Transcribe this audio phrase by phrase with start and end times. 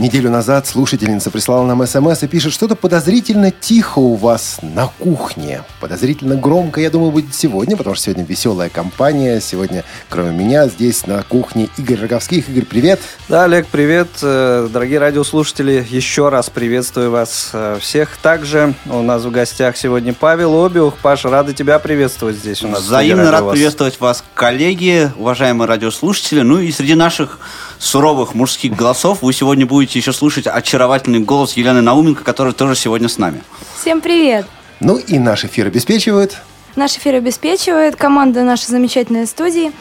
[0.00, 5.60] Неделю назад слушательница прислала нам смс и пишет, что-то подозрительно тихо у вас на кухне.
[5.78, 9.42] Подозрительно громко, я думаю, будет сегодня, потому что сегодня веселая компания.
[9.42, 12.48] Сегодня, кроме меня, здесь на кухне Игорь Роговских.
[12.48, 12.98] Игорь, привет.
[13.28, 14.08] Да, Олег, привет.
[14.22, 18.16] Э, дорогие радиослушатели, еще раз приветствую вас э, всех.
[18.22, 20.96] Также у нас в гостях сегодня Павел Обиух.
[20.96, 22.80] Паша, рады тебя приветствовать здесь у нас.
[22.84, 26.40] Взаимно рад приветствовать вас, коллеги, уважаемые радиослушатели.
[26.40, 27.38] Ну и среди наших
[27.80, 33.08] суровых мужских голосов вы сегодня будете еще слушать очаровательный голос Елены Науменко, которая тоже сегодня
[33.08, 33.42] с нами.
[33.80, 34.46] Всем привет!
[34.78, 36.38] Ну и наш эфир обеспечивает...
[36.76, 39.72] Наш эфир обеспечивает команда нашей замечательной студии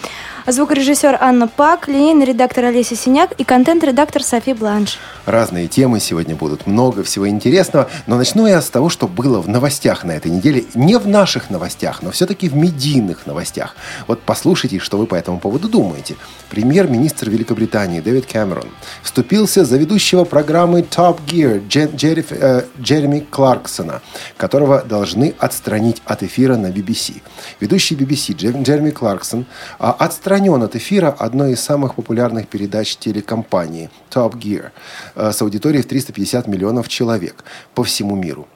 [0.52, 4.98] звукорежиссер Анна Пак, линейный редактор Олеся Синяк и контент-редактор Софи Бланш.
[5.26, 9.48] Разные темы сегодня будут, много всего интересного, но начну я с того, что было в
[9.48, 10.66] новостях на этой неделе.
[10.74, 13.76] Не в наших новостях, но все-таки в медийных новостях.
[14.08, 16.16] Вот послушайте, что вы по этому поводу думаете.
[16.50, 18.70] Премьер-министр Великобритании Дэвид Кэмерон
[19.04, 24.02] вступился за ведущего программы Top Gear Джер, э, Джереми Кларксона,
[24.36, 27.22] которого должны отстранить от эфира на BBC.
[27.60, 29.46] Ведущий BBC Джереми Кларксон
[29.78, 34.70] а, отстранен отстранен от эфира одной из самых популярных передач телекомпании Top Gear
[35.16, 37.44] э, с аудиторией в 350 миллионов человек
[37.76, 38.48] по всему миру.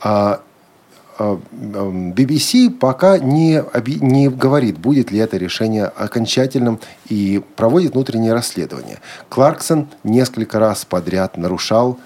[0.00, 0.40] А,
[1.18, 1.40] а,
[2.16, 3.62] BBC пока не,
[4.00, 8.98] не говорит, будет ли это решение окончательным и проводит внутреннее расследование.
[9.28, 11.98] Кларксон несколько раз подряд нарушал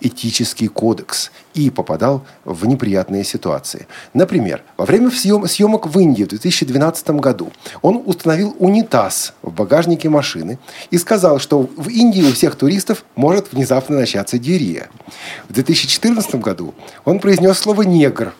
[0.00, 3.86] этический кодекс и попадал в неприятные ситуации.
[4.14, 10.58] Например, во время съемок в Индии в 2012 году он установил унитаз в багажнике машины
[10.90, 14.88] и сказал, что в Индии у всех туристов может внезапно начаться диарея.
[15.48, 18.34] В 2014 году он произнес слово «негр»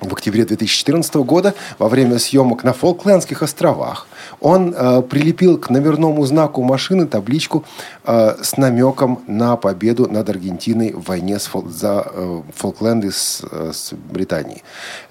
[0.00, 4.06] в октябре 2014 года во время съемок на Фолклендских островах
[4.40, 7.64] он э, прилепил к номерному знаку машины табличку
[8.04, 13.72] э, с намеком на победу над Аргентиной в войне с, за э, Фолкленды с, э,
[13.72, 14.62] с Британией.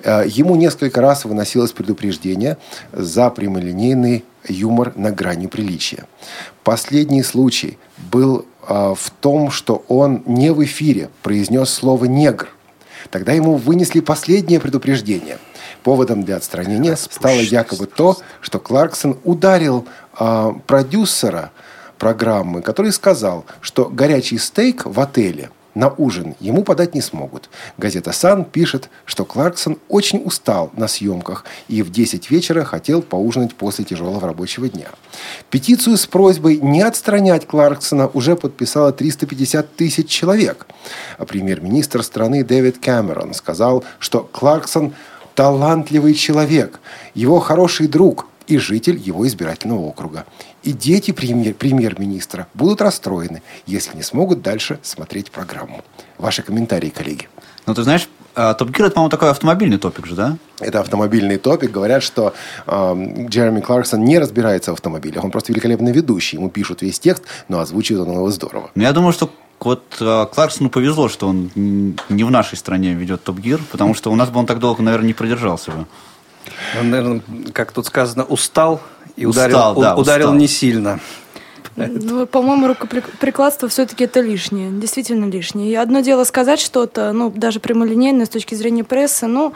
[0.04, 2.58] Э, ему несколько раз выносилось предупреждение
[2.92, 6.06] за прямолинейный юмор на грани приличия.
[6.64, 7.80] Последний случай
[8.12, 12.55] был э, в том, что он не в эфире произнес слово «негр»,
[13.10, 15.38] Тогда ему вынесли последнее предупреждение.
[15.84, 19.86] Поводом для отстранения стало якобы то, что Кларксон ударил
[20.20, 21.52] э, продюсера
[21.98, 27.50] программы, который сказал, что горячий стейк в отеле– на ужин ему подать не смогут.
[27.78, 33.53] Газета «Сан» пишет, что Кларксон очень устал на съемках и в 10 вечера хотел поужинать
[33.53, 34.88] после тяжелого рабочего дня.
[35.50, 40.66] Петицию с просьбой не отстранять Кларксона уже подписало 350 тысяч человек.
[41.18, 44.94] А премьер-министр страны Дэвид Кэмерон сказал, что Кларксон
[45.35, 46.80] талантливый человек,
[47.14, 50.25] его хороший друг и житель его избирательного округа.
[50.66, 55.84] И дети премьер, премьер-министра будут расстроены, если не смогут дальше смотреть программу.
[56.18, 57.30] Ваши комментарии, коллеги.
[57.68, 60.38] Ну, ты знаешь, Топ Гир, это, по-моему, такой автомобильный топик же, да?
[60.59, 61.72] Это автомобильный топик.
[61.72, 62.34] Говорят, что
[62.66, 65.24] э, Джереми Кларксон не разбирается в автомобилях.
[65.24, 66.38] Он просто великолепный ведущий.
[66.38, 68.72] Ему пишут весь текст, но озвучивает он его здорово.
[68.74, 73.24] Ну, я думаю, что вот э, Кларксону повезло, что он не в нашей стране ведет
[73.24, 75.86] Топ Гир, потому что у нас бы он так долго, наверное, не продержался бы.
[76.80, 77.22] Он, наверное,
[77.53, 78.82] как тут сказано, устал
[79.16, 80.38] и ударил, устал, да, ударил устал.
[80.38, 81.00] не сильно.
[81.76, 85.72] Ну, по-моему, рукоприкладство все-таки это лишнее, действительно лишнее.
[85.72, 89.53] И одно дело сказать что-то, ну, даже прямолинейное с точки зрения прессы, ну,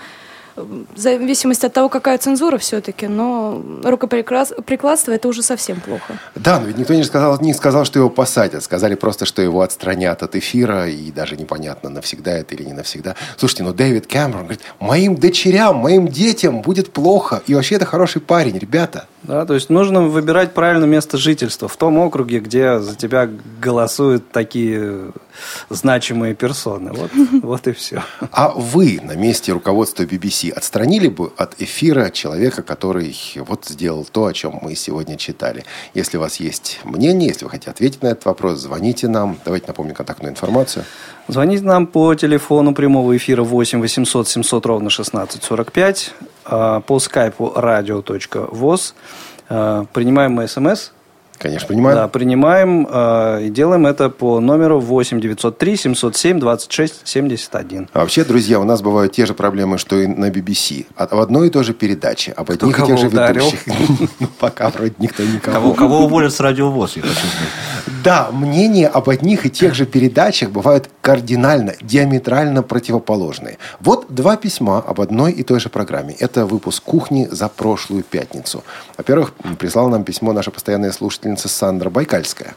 [0.56, 6.20] в зависимости от того, какая цензура все-таки, но рукоприкладство это уже совсем плохо.
[6.36, 8.64] Да, но ведь никто не сказал, не сказал, что его посадят.
[8.64, 13.16] Сказали просто, что его отстранят от эфира, и даже непонятно, навсегда это или не навсегда.
[13.38, 18.22] Слушайте, ну Дэвид Кэмерон говорит, моим дочерям, моим детям будет плохо, и вообще это хороший
[18.22, 19.08] парень, ребята.
[19.24, 23.30] Да, то есть нужно выбирать правильное место жительства в том округе, где за тебя
[23.62, 25.12] голосуют такие
[25.70, 26.92] значимые персоны.
[26.94, 27.12] Вот,
[27.44, 28.04] вот и все.
[28.32, 34.26] А вы на месте руководства BBC отстранили бы от эфира человека, который вот сделал то,
[34.26, 35.66] о чем мы сегодня читали?
[35.94, 39.38] Если у вас есть мнение, если вы хотите ответить на этот вопрос, звоните нам.
[39.44, 40.86] Давайте напомним контактную информацию.
[41.28, 46.29] Звоните нам по телефону прямого эфира 8 800 700 ровно 1645, а,
[46.86, 48.94] по скайпу radio.voz.
[49.50, 50.92] А, принимаем мы смс
[51.40, 51.96] Конечно, принимаем.
[51.98, 57.90] Да, принимаем э, и делаем это по номеру 8 903 707 26 71.
[57.94, 60.86] А вообще, друзья, у нас бывают те же проблемы, что и на BBC.
[60.98, 63.46] А в одной и той же передаче, об одних и тех же ударил?
[63.46, 63.64] ведущих.
[64.20, 65.34] Ну, Пока вроде никто Кого,
[65.70, 65.74] никого.
[65.74, 67.94] кого уволят с радиовоз, я хочу знать.
[68.04, 73.58] Да, мнения об одних и тех же передачах бывают кардинально, диаметрально противоположные.
[73.80, 76.16] Вот два письма об одной и той же программе.
[76.20, 78.64] Это выпуск «Кухни» за прошлую пятницу.
[78.98, 82.56] Во-первых, м, прислала нам письмо наша постоянная слушательница Сандра Байкальская.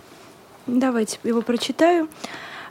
[0.67, 2.09] Давайте его прочитаю.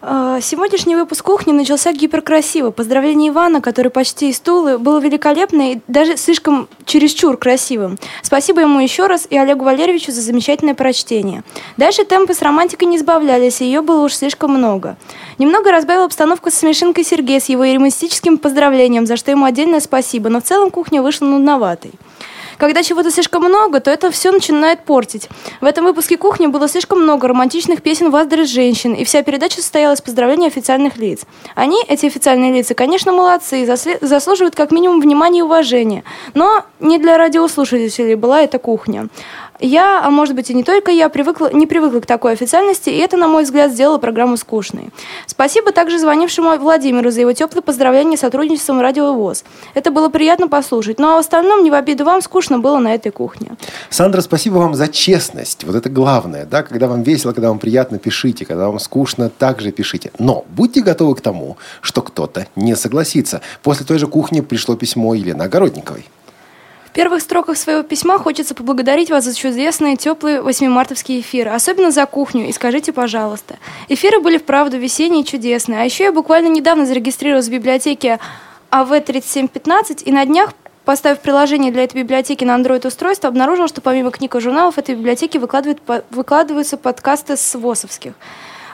[0.03, 2.71] А, Сегодняшний выпуск кухни начался гиперкрасиво.
[2.71, 7.99] Поздравление Ивана, который почти из Тулы, было великолепно и даже слишком чересчур красивым.
[8.23, 11.43] Спасибо ему еще раз и Олегу Валерьевичу за замечательное прочтение.
[11.77, 14.97] Дальше темпы с романтикой не сбавлялись, и ее было уж слишком много.
[15.37, 20.29] Немного разбавила обстановку со смешинкой Сергея с его юмористическим поздравлением, за что ему отдельное спасибо,
[20.29, 21.91] но в целом кухня вышла нудноватой.
[22.61, 25.27] Когда чего-то слишком много, то это все начинает портить.
[25.61, 29.55] В этом выпуске «Кухни» было слишком много романтичных песен в адрес женщин, и вся передача
[29.55, 31.21] состояла из поздравлений официальных лиц.
[31.55, 33.65] Они, эти официальные лица, конечно, молодцы и
[34.05, 36.03] заслуживают как минимум внимания и уважения.
[36.35, 39.07] Но не для радиослушателей была эта кухня.
[39.61, 42.97] Я, а может быть и не только я, привыкла, не привыкла к такой официальности, и
[42.97, 44.89] это, на мой взгляд, сделало программу скучной.
[45.27, 49.43] Спасибо также звонившему Владимиру за его теплые поздравления с сотрудничеством Радио ВОЗ.
[49.75, 50.99] Это было приятно послушать.
[50.99, 53.51] Ну а в остальном, не в обиду вам, скучно было на этой кухне.
[53.91, 55.63] Сандра, спасибо вам за честность.
[55.63, 59.71] Вот это главное, да, когда вам весело, когда вам приятно, пишите, когда вам скучно, также
[59.71, 60.11] пишите.
[60.17, 63.41] Но будьте готовы к тому, что кто-то не согласится.
[63.61, 66.07] После той же кухни пришло письмо Елены Огородниковой.
[66.91, 72.05] В первых строках своего письма хочется поблагодарить вас за чудесные теплые 8-мартовские эфиры, особенно за
[72.05, 73.59] кухню, и скажите, пожалуйста.
[73.87, 78.19] Эфиры были вправду весенние и чудесные, а еще я буквально недавно зарегистрировалась в библиотеке
[78.69, 80.51] А АВ-3715, и на днях,
[80.83, 85.37] поставив приложение для этой библиотеки на Android-устройство, обнаружила, что помимо книг и журналов этой библиотеки
[85.37, 85.79] выкладывают,
[86.09, 88.15] выкладываются подкасты с ВОСовских.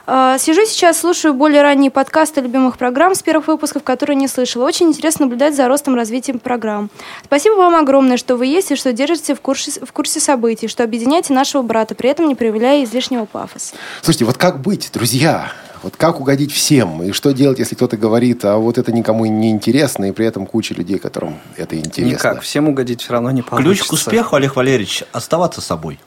[0.09, 4.63] А, Сижу сейчас, слушаю более ранние подкасты любимых программ с первых выпусков, которые не слышала.
[4.63, 6.89] Очень интересно наблюдать за ростом развитием программ.
[7.25, 10.85] Спасибо вам огромное, что вы есть и что держите в курсе, в курсе событий, что
[10.85, 13.75] объединяете нашего брата, при этом не проявляя излишнего пафоса.
[14.01, 15.51] Слушайте, вот как быть, друзья?
[15.83, 17.03] Вот как угодить всем?
[17.03, 20.45] И что делать, если кто-то говорит, а вот это никому не интересно, и при этом
[20.45, 22.13] куча людей, которым это интересно?
[22.13, 23.75] Никак, всем угодить все равно не получится.
[23.75, 25.99] Ключ к успеху, Олег Валерьевич, оставаться собой.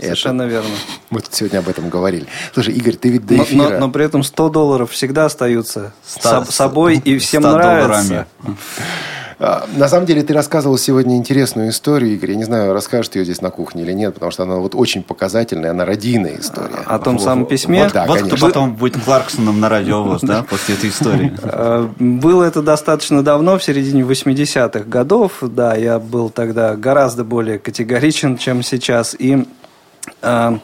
[0.00, 0.70] Совершенно верно.
[1.10, 2.26] Мы тут сегодня об этом говорили.
[2.54, 3.68] Слушай, Игорь, ты ведь до Но, эфира...
[3.70, 8.26] но- но при этом 100 долларов всегда остаются Ста- с собой, и всем 100 нравится.
[8.42, 8.56] долларами.
[9.40, 12.30] А, На самом деле, ты рассказывал сегодня интересную историю, Игорь.
[12.32, 14.74] Я не знаю, расскажешь ты ее здесь на кухне или нет, потому что она вот
[14.74, 16.82] очень показательная, она радийная история.
[16.86, 17.84] О том Вот, самом письме?
[17.84, 18.36] Вот, да, вот конечно.
[18.36, 21.32] кто потом будет Кларксоном на радиовоз, да, после этой истории.
[21.42, 25.38] Э, Было это достаточно давно, в середине 80-х годов.
[25.40, 29.14] Да, я был тогда гораздо более категоричен, чем сейчас.
[29.18, 29.46] И
[30.22, 30.58] э,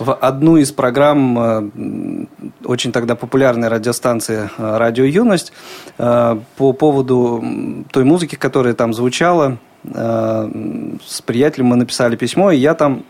[0.00, 2.26] в одну из программ э,
[2.64, 5.52] очень тогда популярной радиостанции э, «Радио Юность»
[5.98, 7.44] э, по поводу
[7.92, 13.02] той музыки, которая там звучала, с приятелем мы написали письмо, и я там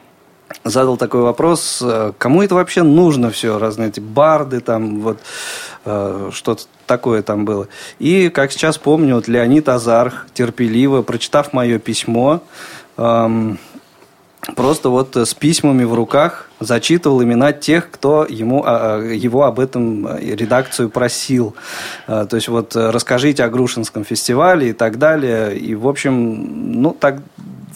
[0.62, 1.82] задал такой вопрос,
[2.16, 5.18] кому это вообще нужно все, разные эти барды, там вот
[5.82, 7.66] что-то такое там было.
[7.98, 12.40] И, как сейчас помню, вот Леонид Азарх терпеливо, прочитав мое письмо,
[12.96, 13.58] эм,
[14.56, 19.60] просто вот с письмами в руках зачитывал имена тех, кто ему, а, а, его об
[19.60, 21.54] этом э, редакцию просил.
[22.06, 25.56] А, То есть вот э, расскажите о Грушинском фестивале и так далее.
[25.56, 27.16] И, в общем, ну, так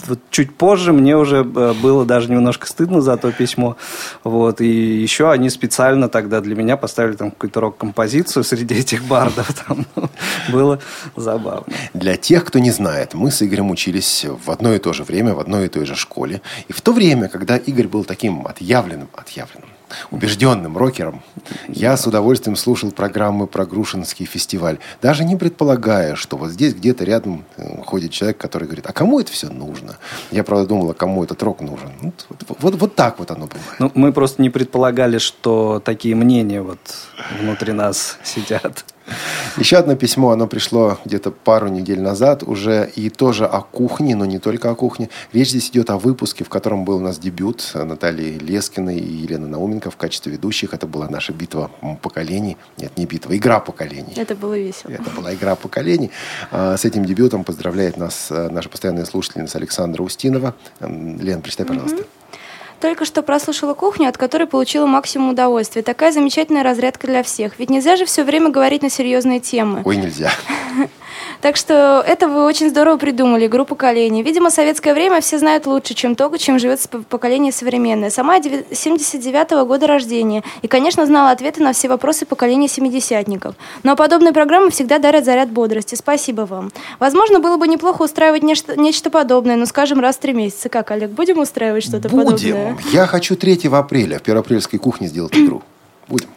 [0.07, 3.77] вот чуть позже мне уже э, было даже немножко стыдно за то письмо.
[4.23, 4.61] Вот.
[4.61, 9.53] И еще они специально тогда для меня поставили там какую-то рок-композицию среди этих бардов.
[9.67, 10.11] Там, ну,
[10.51, 10.79] было
[11.17, 11.73] забавно.
[11.95, 15.35] Для тех, кто не знает, мы с Игорем учились в одно и то же время,
[15.35, 16.41] в одной и той же школе.
[16.69, 19.74] И в то время, когда Игорь был таким отъявленным, отъявленным,
[20.11, 21.23] убежденным рокером,
[21.69, 27.05] я с удовольствием слушал программы про Грушинский фестиваль, даже не предполагая, что вот здесь где-то
[27.05, 29.97] рядом э, ходит человек, который говорит, а кому это все нужно?
[30.31, 31.93] Я, правда, думал, а кому этот рок нужен?
[32.01, 33.79] Ну, Вот, вот, вот так вот оно бывает.
[33.79, 36.79] Ну, мы просто не предполагали, что такие мнения вот
[37.41, 38.85] внутри нас сидят.
[39.57, 44.25] Еще одно письмо, оно пришло где-то пару недель назад, уже и тоже о кухне, но
[44.25, 45.11] не только о кухне.
[45.33, 49.47] Речь здесь идет о выпуске, в котором был у нас дебют Натальи Лескиной и Елены
[49.47, 50.75] Науменко в качестве ведущих.
[50.75, 51.71] Это была наша битва
[52.03, 52.57] поколений.
[52.79, 54.15] Нет, не битва, игра поколений.
[54.17, 54.91] Это было весело.
[54.91, 56.11] Это была игра поколений.
[56.51, 60.55] А, С этим дебютом поздравляет нас э, наша постоянная слушательница Александра Устинова.
[60.81, 62.05] Лен, прочитай, пожалуйста.
[62.81, 65.83] Только что прослушала кухню, от которой получила максимум удовольствия.
[65.83, 67.59] Такая замечательная разрядка для всех.
[67.59, 69.83] Ведь нельзя же все время говорить на серьезные темы.
[69.85, 70.31] Ой, нельзя.
[71.45, 74.23] Так что это вы очень здорово придумали, игру поколений.
[74.23, 78.09] Видимо, советское время все знают лучше, чем то, чем живет поколение современное.
[78.09, 80.43] Сама 79-го года рождения.
[80.63, 83.57] И, конечно, знала ответы на все вопросы поколения семидесятников.
[83.83, 85.95] Но подобные программы всегда дарят заряд бодрости.
[85.97, 86.73] Спасибо вам.
[86.99, 90.71] Возможно, было бы неплохо устраивать нечто, нечто подобное, ну, скажем, раз в три месяца.
[90.71, 92.33] Как, Олег, будем устраивать что-то подобное?
[92.33, 92.57] Будем.
[92.93, 95.63] Я хочу 3 апреля в Первоапрельской кухне сделать игру.
[96.09, 96.29] Будем.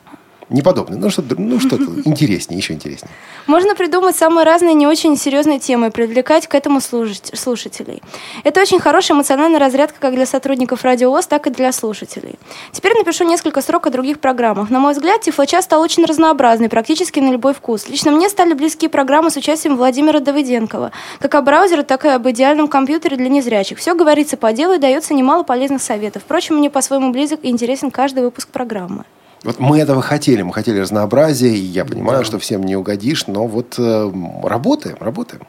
[0.49, 0.97] Не подобное.
[0.97, 1.75] Ну, что-то ну, что
[2.05, 3.11] интереснее, еще интереснее.
[3.47, 8.01] Можно придумать самые разные не очень серьезные темы и привлекать к этому слушателей.
[8.45, 12.35] Это очень хорошая эмоциональная разрядка как для сотрудников Радио ВОЗ, так и для слушателей.
[12.71, 14.69] Теперь напишу несколько строк о других программах.
[14.69, 17.89] На мой взгляд, Тифлочас стал очень разнообразный, практически на любой вкус.
[17.89, 22.27] Лично мне стали близкие программы с участием Владимира Давыденкова, как о браузере, так и об
[22.29, 23.79] идеальном компьютере для незрячих.
[23.79, 26.23] Все говорится по делу и дается немало полезных советов.
[26.23, 29.03] Впрочем, мне по-своему близок и интересен каждый выпуск программы.
[29.43, 32.25] Вот мы этого хотели, мы хотели разнообразия, и я понимаю, да.
[32.25, 34.11] что всем не угодишь, но вот э,
[34.43, 35.43] работаем, работаем.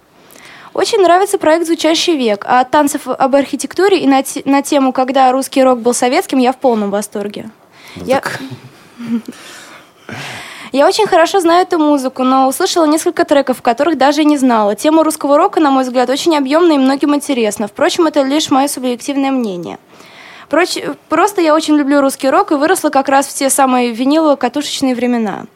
[0.75, 2.45] Очень нравится проект «Звучащий век».
[2.47, 6.52] А от танцев об архитектуре и на, на тему «Когда русский рок был советским» я
[6.52, 7.50] в полном восторге.
[7.97, 8.23] Ну, я...
[10.71, 14.75] Я очень хорошо знаю эту музыку, но услышала несколько треков, которых даже и не знала.
[14.75, 17.68] Тема русского рока, на мой взгляд, очень объемная и многим интересна.
[17.68, 19.78] Впрочем, это лишь мое субъективное мнение.
[20.49, 20.78] Проч...
[21.09, 25.47] Просто я очень люблю русский рок и выросла как раз в те самые винилово-катушечные времена.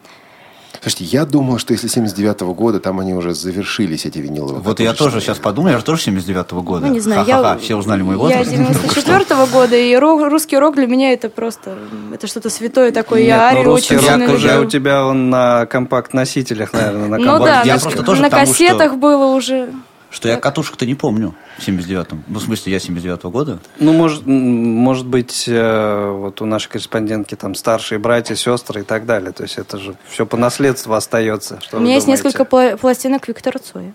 [0.82, 4.60] Слушайте, я думал, что если 79-го года, там они уже завершились, эти виниловые.
[4.60, 6.86] Вот я тоже сейчас подумал, я же тоже 79-го года.
[6.86, 7.58] Ну, не знаю, Ха-ха-ха, я...
[7.58, 8.50] Все узнали мой возраст.
[8.50, 11.78] Я 94-го года, и русский рок для меня это просто,
[12.12, 13.20] это что-то святое такое.
[13.20, 17.44] Нет, я Арию очень рок уже у тебя он на компакт-носителях, наверное, на компакт Ну
[17.44, 18.96] да, я на, тоже на кассетах что...
[18.96, 19.70] было уже.
[20.12, 22.24] Что я катушек-то не помню в 79-м.
[22.28, 23.60] Ну, в смысле, я 79-го года.
[23.78, 29.06] Ну, может, может быть, э, вот у нашей корреспондентки там старшие братья, сестры и так
[29.06, 29.32] далее.
[29.32, 31.58] То есть это же все по наследству остается.
[31.62, 33.94] Что у меня есть несколько пластинок Виктора Цоя.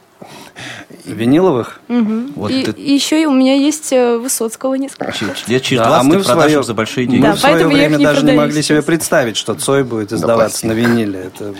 [1.05, 1.79] Виниловых?
[1.87, 2.33] Угу.
[2.35, 2.71] Вот и, ты...
[2.71, 5.13] и еще у меня есть э, Высоцкого несколько.
[5.47, 6.63] Лет через 20 да, а мы ты свое...
[6.63, 7.21] за большие деньги.
[7.21, 10.65] Да, мы в свое время не даже не могли себе представить, что Цой будет издаваться
[10.65, 11.19] на, на виниле.
[11.27, 11.53] Это,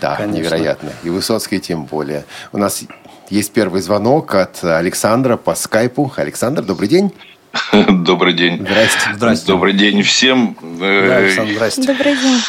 [0.00, 0.38] да, конечно.
[0.38, 0.92] невероятно.
[1.02, 2.24] И Высоцкий тем более.
[2.52, 2.84] У нас
[3.30, 6.12] есть первый звонок от Александра по скайпу.
[6.16, 7.12] Александр, добрый день.
[7.88, 8.58] Добрый день.
[8.60, 9.14] Здрасте.
[9.14, 9.46] Здрасте.
[9.46, 10.56] Добрый день всем.
[10.60, 11.82] Да, Александр, здрасте.
[11.82, 12.40] Добрый день.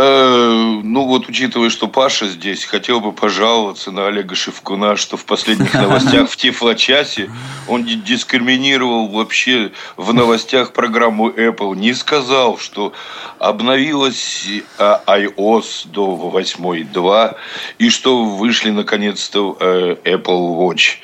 [0.00, 5.24] Э, ну вот, учитывая, что Паша здесь, хотел бы пожаловаться на Олега Шевкуна, что в
[5.24, 7.32] последних новостях в Тифлочасе
[7.66, 11.74] он дискриминировал вообще в новостях программу Apple.
[11.74, 12.92] Не сказал, что
[13.40, 14.46] обновилась
[14.78, 17.36] а, iOS до 8.2
[17.78, 20.98] и что вышли наконец-то э, Apple Watch.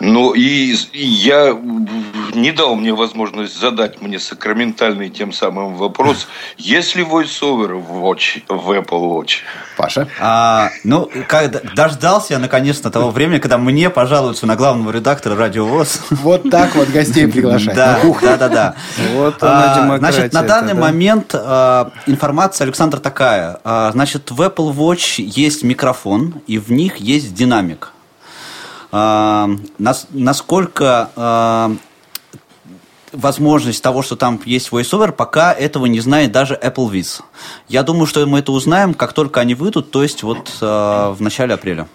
[0.00, 1.56] Ну и я
[2.34, 6.26] не дал мне возможность задать мне сакраментальный тем самым вопрос,
[6.58, 8.23] есть ли voiceover в Watch?
[8.24, 9.30] Watch, в Apple Watch.
[9.76, 10.08] Паша?
[10.20, 15.66] А, ну, как, дождался я наконец-то того времени, когда мне пожалуются на главного редактора Радио
[15.66, 16.00] ВОЗ.
[16.10, 17.74] Вот так вот гостей приглашать.
[17.74, 18.74] Да, да, да, да.
[19.14, 23.60] Вот а, Значит, на данный момент а, информация, Александр, такая.
[23.64, 27.92] А, значит, в Apple Watch есть микрофон, и в них есть динамик.
[28.92, 31.10] А, нас, насколько
[33.14, 37.22] возможность того, что там есть VoiceOver, пока этого не знает даже Apple Viz.
[37.68, 41.16] Я думаю, что мы это узнаем, как только они выйдут, то есть вот э, в
[41.20, 41.88] начале апреля.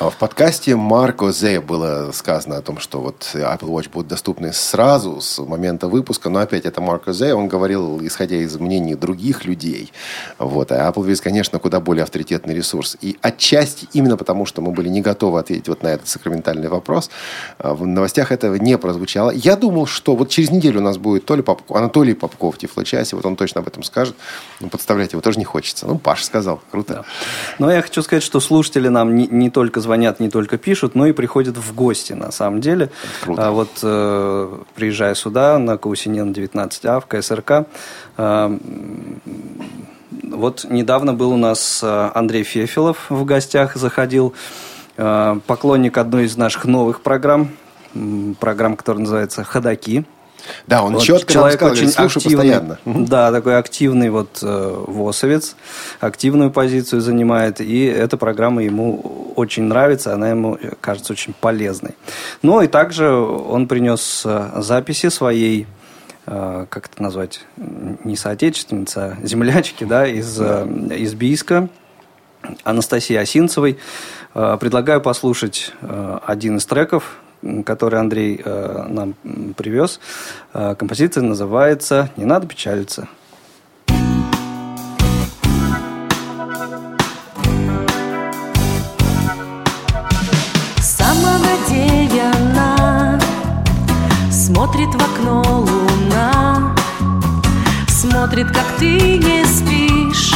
[0.00, 4.50] А в подкасте Марко Зе было сказано о том, что вот Apple Watch будут доступны
[4.54, 9.44] сразу с момента выпуска, но опять это Марко Зе, он говорил, исходя из мнений других
[9.44, 9.92] людей.
[10.38, 10.72] Вот.
[10.72, 12.96] А Apple Viz, конечно, куда более авторитетный ресурс.
[13.02, 17.10] И отчасти именно потому, что мы были не готовы ответить вот на этот сакраментальный вопрос,
[17.58, 19.30] а, в новостях этого не прозвучало.
[19.32, 22.58] Я думал, что вот через неделю у нас будет то ли Попко, Анатолий Попков в
[22.58, 24.16] Тифлочасе, вот он точно об этом скажет.
[24.60, 25.86] Ну, подставлять его тоже не хочется.
[25.86, 26.94] Ну, Паша сказал, круто.
[26.94, 27.04] Да.
[27.58, 29.89] Но я хочу сказать, что слушатели нам не, не только звонят,
[30.20, 32.90] не только пишут, но и приходят в гости, на самом деле.
[33.22, 33.48] Круто.
[33.48, 37.66] А вот э, приезжая сюда, на Каусинен 19А, в КСРК,
[38.16, 38.58] э,
[40.30, 44.34] вот недавно был у нас э, Андрей Фефилов в гостях, заходил,
[44.96, 47.50] э, поклонник одной из наших новых программ,
[48.38, 50.04] программ, которая называется «Ходаки».
[50.66, 52.78] Да, он вот четко человек очень активный, постоянно.
[52.84, 55.56] Да, такой активный вот э, ВОСовец,
[56.00, 61.94] активную позицию занимает, и эта программа ему очень нравится, она ему кажется очень полезной.
[62.42, 65.66] Ну и также он принес э, записи своей
[66.26, 70.66] э, как это назвать, не соотечественницы, а землячки, да, из, да.
[70.66, 71.68] Э, из Бийска,
[72.64, 73.78] Анастасии Осинцевой.
[74.32, 75.72] Предлагаю послушать
[76.24, 77.16] один из треков
[77.64, 79.14] который Андрей э, нам
[79.56, 80.00] привез.
[80.52, 83.08] Э, композиция называется «Не надо печалиться».
[90.80, 93.20] Самонадеянно
[94.30, 96.74] смотрит в окно луна,
[97.88, 100.32] смотрит, как ты не спишь,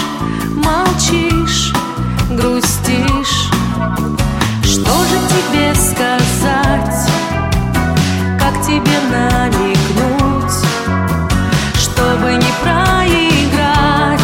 [0.56, 1.72] молчишь,
[2.30, 3.50] грустишь.
[4.94, 7.10] Что же тебе сказать,
[8.38, 10.54] как тебе намекнуть,
[11.76, 14.20] чтобы не проиграть?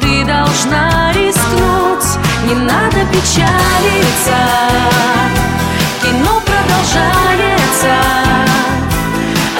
[0.00, 4.40] Ты должна рискнуть, не надо печалиться.
[6.02, 7.96] Кино продолжается,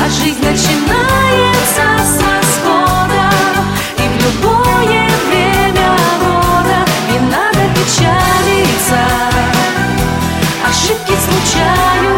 [0.01, 0.84] а жизнь начинается
[11.27, 12.14] Ошибки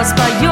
[0.00, 0.49] Небо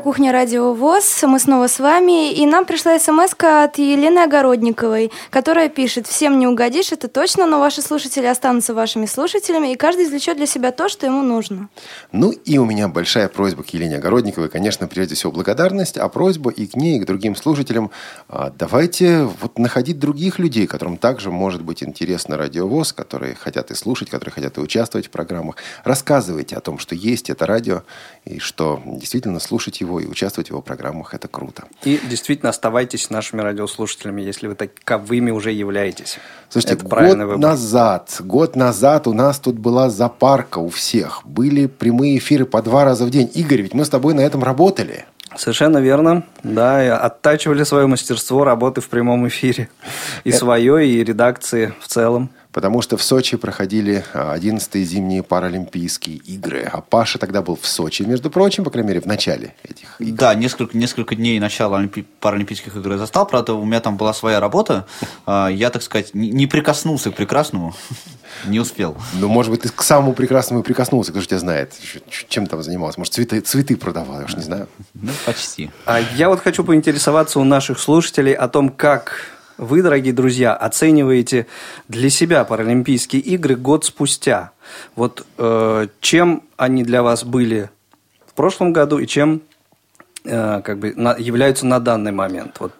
[0.00, 1.24] «Кухня Радио ВОЗ».
[1.24, 2.32] Мы снова с вами.
[2.32, 7.60] И нам пришла смс от Елены Огородниковой, которая пишет «Всем не угодишь, это точно, но
[7.60, 11.68] ваши слушатели останутся вашими слушателями, и каждый извлечет для себя то, что ему нужно».
[12.12, 14.48] Ну и у меня большая просьба к Елене Огородниковой.
[14.48, 17.90] Конечно, прежде всего благодарность, а просьба и к ней, и к другим слушателям.
[18.28, 23.74] а, Давайте вот находить других людей, которым также может быть интересно радиовоз, которые хотят и
[23.74, 25.56] слушать, которые хотят и участвовать в программах.
[25.84, 27.82] Рассказывайте о том, что есть это радио,
[28.24, 31.64] и что действительно слушать его и участвовать в его программах– это круто.
[31.84, 36.18] И действительно оставайтесь нашими радиослушателями, если вы таковыми уже являетесь.
[36.48, 37.50] Слушайте, Это правильный год выбор.
[37.50, 41.22] назад, год назад у нас тут была запарка у всех.
[41.24, 43.30] Были прямые эфиры по два раза в день.
[43.34, 45.06] Игорь, ведь мы с тобой на этом работали.
[45.36, 46.24] Совершенно верно.
[46.42, 49.68] Да, оттачивали свое мастерство работы в прямом эфире.
[50.24, 52.30] И свое, и редакции в целом.
[52.52, 56.62] Потому что в Сочи проходили а, 11-е зимние Паралимпийские игры.
[56.72, 60.16] А Паша тогда был в Сочи, между прочим, по крайней мере, в начале этих игр.
[60.18, 63.26] Да, несколько, несколько дней начала Олимпи- Паралимпийских игр я застал.
[63.26, 64.86] Правда, у меня там была своя работа.
[65.26, 67.74] А, Я, так сказать, не прикоснулся к прекрасному.
[68.46, 68.96] Не успел.
[69.14, 71.10] Ну, может быть, ты к самому прекрасному и прикоснулся.
[71.10, 71.74] Кто же тебя знает?
[72.28, 72.98] Чем там занимался?
[72.98, 74.20] Может, цветы, цветы продавал?
[74.20, 74.66] Я уж не знаю.
[74.94, 75.70] Ну, почти.
[75.84, 79.26] А я вот хочу поинтересоваться у наших слушателей о том, как
[79.60, 81.46] вы, дорогие друзья, оцениваете
[81.86, 84.52] для себя Паралимпийские игры год спустя.
[84.96, 87.70] Вот э, чем они для вас были
[88.26, 89.42] в прошлом году и чем
[90.24, 92.56] э, как бы на- являются на данный момент?
[92.58, 92.72] Вот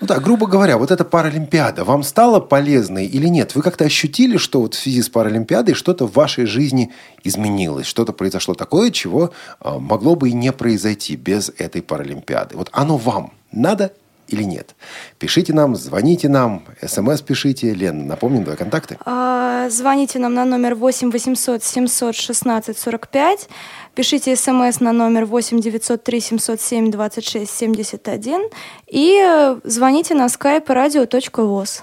[0.00, 3.56] Ну да, грубо говоря, вот эта Паралимпиада вам стала полезной или нет?
[3.56, 6.92] Вы как-то ощутили, что вот в связи с Паралимпиадой что-то в вашей жизни
[7.24, 7.86] изменилось?
[7.86, 12.56] Что-то произошло такое, чего а, могло бы и не произойти без этой Паралимпиады?
[12.56, 13.92] Вот оно вам надо
[14.32, 14.74] или нет?
[15.18, 17.74] Пишите нам, звоните нам, смс пишите.
[17.74, 18.96] Лен, напомним твои контакты.
[19.04, 23.48] А, Звоните нам на номер 8 800 716 45.
[23.94, 28.40] Пишите смс на номер 8 903 707 26 71.
[28.92, 31.82] И э, звоните на skype radio.voz.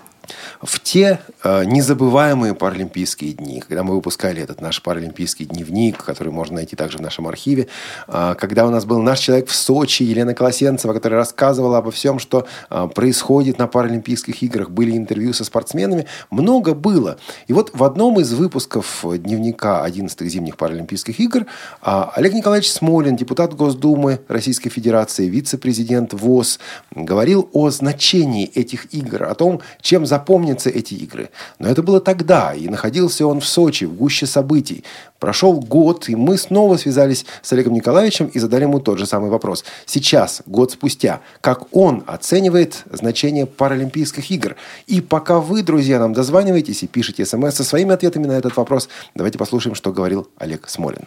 [0.61, 6.55] В те э, незабываемые паралимпийские дни, когда мы выпускали этот наш паралимпийский дневник, который можно
[6.55, 7.67] найти также в нашем архиве,
[8.07, 12.19] э, когда у нас был наш человек в Сочи, Елена Колосенцева, которая рассказывала обо всем,
[12.19, 17.17] что э, происходит на Паралимпийских играх, были интервью со спортсменами, много было.
[17.47, 21.45] И вот в одном из выпусков дневника 11-х зимних Паралимпийских игр
[21.81, 26.59] э, Олег Николаевич Смолин, депутат Госдумы Российской Федерации, вице-президент ВОЗ,
[26.91, 31.29] говорил о значении этих игр, о том, чем запомнятся эти игры.
[31.59, 34.83] Но это было тогда, и находился он в Сочи, в гуще событий.
[35.19, 39.29] Прошел год, и мы снова связались с Олегом Николаевичем и задали ему тот же самый
[39.29, 39.65] вопрос.
[39.85, 44.55] Сейчас, год спустя, как он оценивает значение Паралимпийских игр?
[44.87, 48.89] И пока вы, друзья, нам дозваниваетесь и пишете смс со своими ответами на этот вопрос,
[49.15, 51.05] давайте послушаем, что говорил Олег Смолин.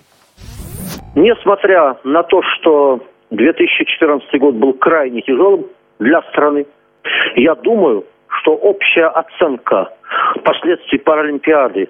[1.14, 5.66] Несмотря на то, что 2014 год был крайне тяжелым
[5.98, 6.66] для страны,
[7.36, 8.04] я думаю,
[8.40, 9.92] что общая оценка
[10.44, 11.88] последствий Паралимпиады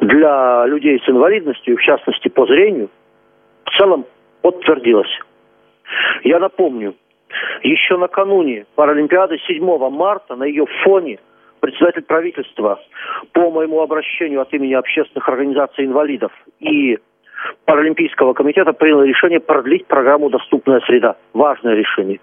[0.00, 2.90] для людей с инвалидностью, в частности по зрению,
[3.64, 4.06] в целом
[4.42, 5.18] подтвердилась.
[6.22, 6.94] Я напомню,
[7.62, 11.18] еще накануне Паралимпиады 7 марта на ее фоне
[11.60, 12.78] председатель правительства
[13.32, 16.98] по моему обращению от имени общественных организаций инвалидов и
[17.64, 21.16] Паралимпийского комитета принял решение продлить программу «Доступная среда».
[21.34, 22.20] Важное решение.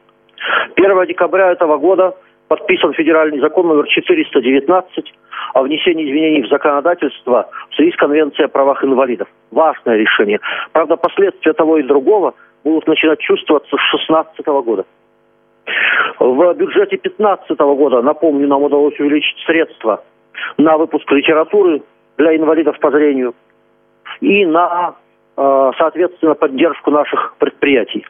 [0.76, 2.16] 1 декабря этого года
[2.52, 5.14] подписан федеральный закон номер 419
[5.54, 9.30] о внесении изменений в законодательство в связи с Конвенцией о правах инвалидов.
[9.52, 10.42] Важное решение.
[10.74, 12.34] Правда, последствия того и другого
[12.66, 14.86] будут начинать чувствоваться с 2016 года.
[16.20, 20.04] В бюджете 2015 года, напомню, нам удалось увеличить средства
[20.58, 21.82] на выпуск литературы
[22.18, 23.34] для инвалидов по зрению
[24.20, 24.96] и на,
[25.38, 28.06] э, соответственно, поддержку наших предприятий.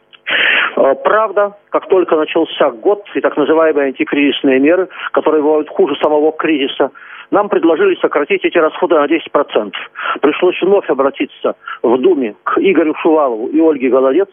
[0.78, 6.32] Э, правда, как только начался год и так называемые антикризисные меры, которые бывают хуже самого
[6.32, 6.92] кризиса,
[7.32, 9.72] нам предложили сократить эти расходы на 10%.
[10.22, 14.30] Пришлось вновь обратиться в Думе к Игорю Шувалову и Ольге Голодец.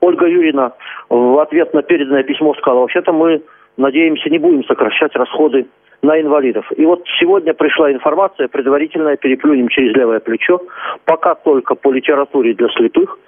[0.00, 0.72] Ольга Юрьевна
[1.08, 3.42] в ответ на переданное письмо сказала, вообще-то мы
[3.76, 5.66] надеемся, не будем сокращать расходы
[6.02, 6.70] на инвалидов.
[6.76, 10.60] И вот сегодня пришла информация, предварительная, переплюнем через левое плечо,
[11.04, 13.18] пока только по литературе для слепых,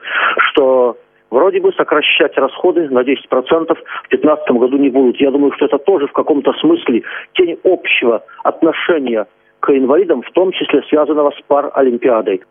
[0.50, 0.96] что
[1.30, 5.20] вроде бы сокращать расходы на 10% в 2015 году не будут.
[5.20, 7.02] Я думаю, что это тоже в каком-то смысле
[7.34, 9.26] тень общего отношения
[9.60, 12.42] к инвалидам, в том числе связанного с Паралимпиадой.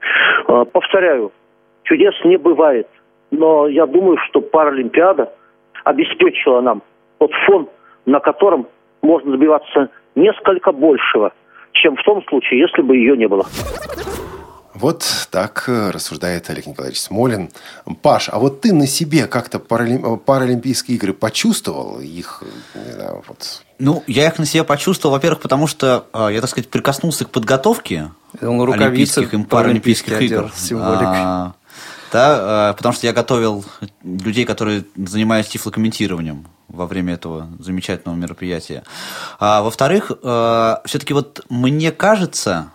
[0.47, 1.31] А, повторяю,
[1.83, 2.87] чудес не бывает,
[3.31, 5.31] но я думаю, что Паралимпиада
[5.83, 6.81] обеспечила нам
[7.17, 7.69] тот фон,
[8.05, 8.67] на котором
[9.01, 11.31] можно добиваться несколько большего,
[11.71, 13.45] чем в том случае, если бы ее не было.
[14.79, 17.49] Вот так э, рассуждает Олег Николаевич Смолин.
[18.03, 20.19] Паш, а вот ты на себе как-то паралим...
[20.19, 21.99] Паралимпийские игры почувствовал?
[21.99, 22.43] Их,
[22.75, 23.63] не знаю, вот...
[23.79, 27.31] Ну, я их на себе почувствовал, во-первых, потому что э, я, так сказать, прикоснулся к
[27.31, 30.51] подготовке олимпийских и паралимпийских игр.
[30.73, 31.53] А,
[32.11, 33.65] да, э, потому что я готовил
[34.03, 38.83] людей, которые занимаются тифлокомментированием во время этого замечательного мероприятия.
[39.39, 40.11] А, во-вторых,
[40.85, 42.71] все-таки вот мне кажется,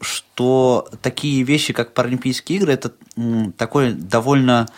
[0.00, 2.92] что такие вещи, как Паралимпийские игры, это
[3.56, 4.68] такой довольно,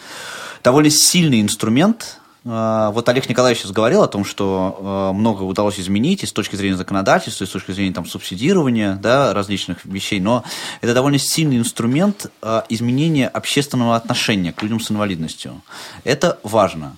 [0.62, 2.20] довольно сильный инструмент.
[2.44, 6.32] Э, вот Олег Николаевич сейчас говорил о том, что э, много удалось изменить и с
[6.32, 10.44] точки зрения законодательства, и с точки зрения там, субсидирования да, различных вещей, но
[10.80, 15.60] это довольно сильный инструмент э, изменения общественного отношения к людям с инвалидностью.
[16.04, 16.96] Это важно.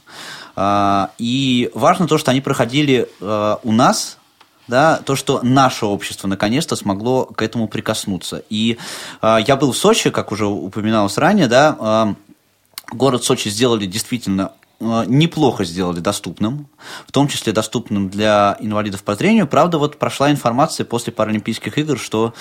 [1.19, 4.19] И важно то, что они проходили у нас
[4.68, 8.42] да, то, что наше общество наконец-то смогло к этому прикоснуться.
[8.48, 8.79] И
[9.20, 12.14] э, я был в Сочи, как уже упоминалось ранее, да,
[12.90, 14.53] э, город Сочи сделали действительно
[15.07, 16.66] неплохо сделали доступным,
[17.07, 19.46] в том числе доступным для инвалидов по зрению.
[19.46, 22.35] Правда, вот прошла информация после Паралимпийских игр, что а,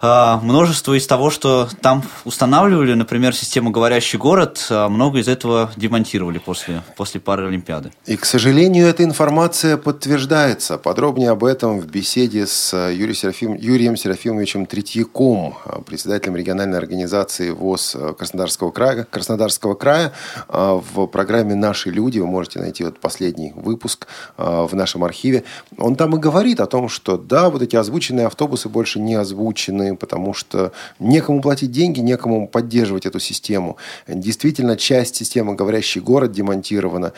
[0.00, 6.38] множество из того, что там устанавливали, например, систему «Говорящий город», а, много из этого демонтировали
[6.38, 7.92] после, после Паралимпиады.
[8.06, 10.78] И, к сожалению, эта информация подтверждается.
[10.78, 15.56] Подробнее об этом в беседе с Юрием, Серафим, Юрием Серафимовичем Третьяком,
[15.86, 20.12] председателем региональной организации ВОЗ Краснодарского края, Краснодарского края
[20.48, 22.18] в программе «Наши люди».
[22.18, 24.06] Вы можете найти вот последний выпуск
[24.36, 25.44] в нашем архиве.
[25.76, 29.87] Он там и говорит о том, что да, вот эти озвученные автобусы больше не озвучены,
[29.96, 33.76] потому что некому платить деньги, некому поддерживать эту систему.
[34.06, 37.12] Действительно, часть системы «Говорящий город» демонтирована.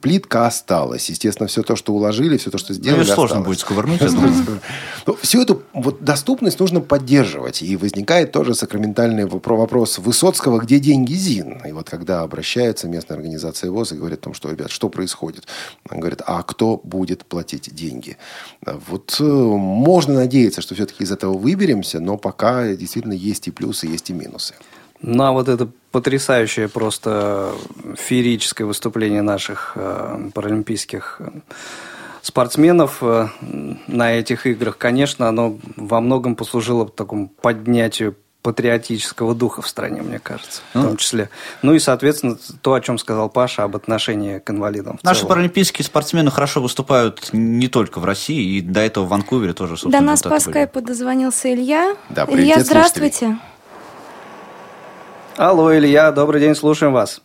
[0.00, 1.08] Плитка осталась.
[1.10, 4.00] Естественно, все то, что уложили, все то, что сделали, ну, сложно будет сковырнуть.
[5.06, 7.62] Ну, всю эту вот доступность нужно поддерживать.
[7.62, 11.62] И возникает тоже сакраментальный вопрос Высоцкого, где деньги ЗИН?
[11.66, 15.46] И вот когда обращается местная организация ВОЗ и говорит о том, что, ребят, что происходит?
[15.90, 18.16] Он говорит, а кто будет платить деньги?
[18.64, 23.86] Вот э, можно надеяться, что все-таки из этого выберемся, но пока действительно есть и плюсы,
[23.86, 24.54] есть и минусы.
[25.02, 27.52] На вот это потрясающее просто
[27.96, 31.28] феерическое выступление наших э, паралимпийских э,
[32.22, 33.28] спортсменов э,
[33.86, 40.18] на этих играх, конечно, оно во многом послужило такому поднятию патриотического духа в стране, мне
[40.18, 41.28] кажется, в том числе.
[41.62, 44.98] Ну и, соответственно, то, о чем сказал Паша об отношении к инвалидам.
[45.02, 45.30] Наши целом.
[45.30, 50.00] паралимпийские спортсмены хорошо выступают не только в России, и до этого в Ванкувере тоже, До
[50.00, 51.96] нас по скайпу дозвонился Илья.
[52.10, 53.38] Да, Илья, здравствуйте.
[55.36, 57.22] Алло, Илья, добрый день, слушаем вас.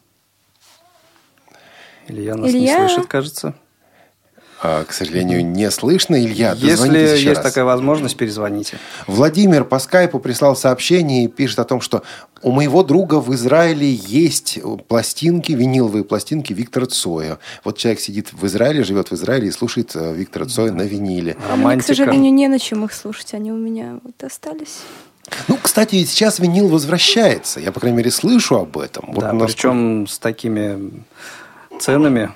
[2.08, 2.80] Илья нас Илья?
[2.80, 3.56] не слышит, кажется.
[4.66, 6.16] А, к сожалению, не слышно.
[6.24, 7.44] Илья, Если есть раз.
[7.44, 8.78] такая возможность, перезвоните.
[9.08, 12.04] Владимир по скайпу прислал сообщение и пишет о том, что
[12.42, 17.40] у моего друга в Израиле есть пластинки, виниловые пластинки Виктора Цоя.
[17.66, 21.36] Вот человек сидит в Израиле, живет в Израиле и слушает э, Виктора Цоя на виниле.
[21.50, 21.84] Романтика.
[21.84, 23.34] К сожалению, не на чем их слушать.
[23.34, 24.80] Они у меня вот остались.
[25.50, 27.60] Ну, кстати, сейчас винил возвращается.
[27.60, 29.14] Я, по крайней мере, слышу об этом.
[29.14, 31.04] Да, вот причем с такими
[31.82, 32.32] ценами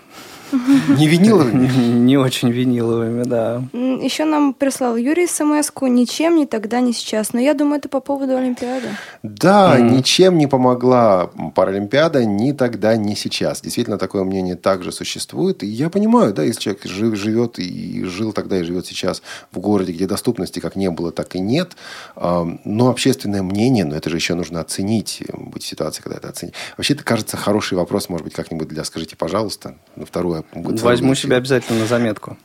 [0.52, 1.68] не виниловыми?
[2.08, 3.64] Не очень виниловыми, да.
[3.74, 7.34] Еще нам прислал Юрий смс ничем ни тогда, ни сейчас.
[7.34, 8.90] Но я думаю, это по поводу Олимпиады.
[9.24, 13.62] Да, ничем не помогла Паралимпиада ни тогда, ни сейчас.
[13.62, 15.64] Действительно, такое мнение также существует.
[15.64, 19.92] И я понимаю, да, если человек живет и жил тогда, и живет сейчас в городе,
[19.92, 21.76] где доступности как не было, так и нет.
[22.16, 26.54] Но общественное мнение, но это же еще нужно оценить, быть в ситуации, когда это оценить.
[26.78, 30.78] Вообще, это кажется хороший вопрос, может быть, как-нибудь для «Скажите, пожалуйста», на вторую целую...
[30.78, 32.38] Возьму себе обязательно на заметку.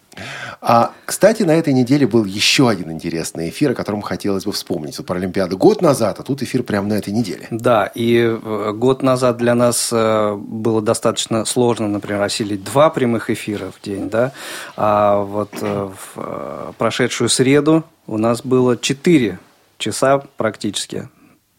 [0.60, 4.98] А, кстати, на этой неделе был еще один интересный эфир, о котором хотелось бы вспомнить.
[4.98, 7.48] Вот Паралимпиада год назад, а тут эфир прямо на этой неделе.
[7.50, 13.30] Да, и э, год назад для нас э, было достаточно сложно, например, осилить два прямых
[13.30, 14.32] эфира в день, да,
[14.76, 19.38] а вот э, в прошедшую среду у нас было четыре
[19.78, 21.08] часа практически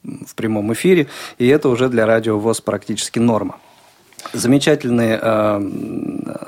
[0.03, 3.57] в прямом эфире, и это уже для радио ВОЗ практически норма.
[4.31, 5.59] Замечательные э,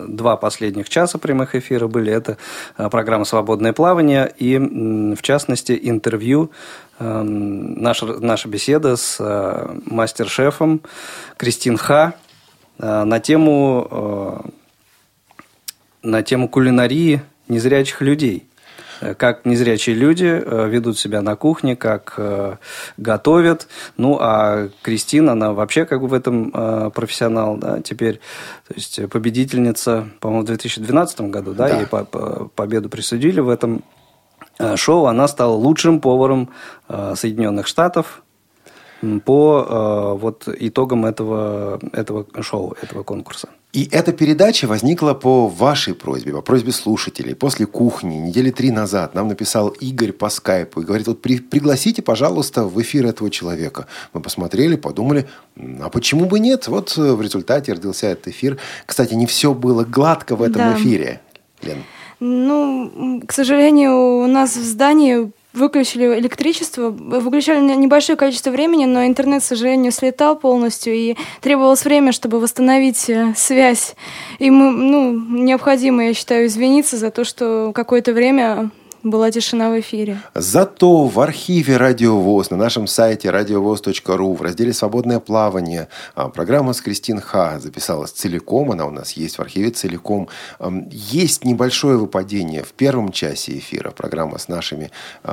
[0.08, 2.12] два последних часа прямых эфира были.
[2.12, 2.38] Это
[2.78, 6.52] э, программа «Свободное плавание» и, в частности, интервью,
[7.00, 9.20] э, наша, наша беседа с
[9.86, 10.82] мастер-шефом
[11.38, 12.14] Кристин Ха
[12.78, 14.52] на тему,
[16.04, 18.48] на тему кулинарии незрячих людей–
[19.13, 22.56] как незрячие люди э, ведут себя на кухне, как э,
[22.98, 23.68] готовят.
[23.98, 26.52] Ну, а Кристина, она вообще как бы в этом
[26.91, 28.20] профессионал, да, теперь,
[28.68, 31.78] то есть победительница, по-моему, в 2012 году, да, да.
[31.78, 31.86] ей
[32.56, 33.84] победу присудили в этом
[34.76, 35.06] шоу.
[35.06, 36.50] Она стала лучшим поваром
[36.88, 38.24] Соединенных Штатов,
[39.26, 43.50] по э, вот итогам этого, этого шоу, этого конкурса.
[43.76, 47.36] И эта передача возникла по вашей просьбе, по просьбе слушателей.
[47.36, 52.02] После кухни недели три назад нам написал Игорь по скайпу и говорит, вот при, пригласите,
[52.02, 53.88] пожалуйста, в эфир этого человека.
[54.14, 55.28] Мы посмотрели, подумали,
[55.82, 56.70] а почему бы нет?
[56.70, 58.58] Вот э, в результате родился этот эфир.
[58.86, 60.78] Кстати, не все было гладко в этом да.
[60.78, 61.20] эфире,
[61.62, 61.84] Лен.
[62.22, 69.41] Ну, к сожалению, у нас в здании выключили электричество, выключали небольшое количество времени, но интернет,
[69.41, 73.96] к сожалению, слетал полностью, и требовалось время, чтобы восстановить э, связь.
[74.39, 78.70] И мы, ну, необходимо, я считаю, извиниться за то, что какое-то время
[79.06, 80.20] была тишина в эфире.
[80.34, 86.74] Зато в архиве Радио ВОЗ на нашем сайте радиовоз.ру в разделе «Свободное плавание» а, программа
[86.74, 90.28] с Кристин Ха записалась целиком, она у нас есть в архиве целиком.
[90.89, 94.89] Есть небольшое выпадение в первом часе эфира, программа с нашими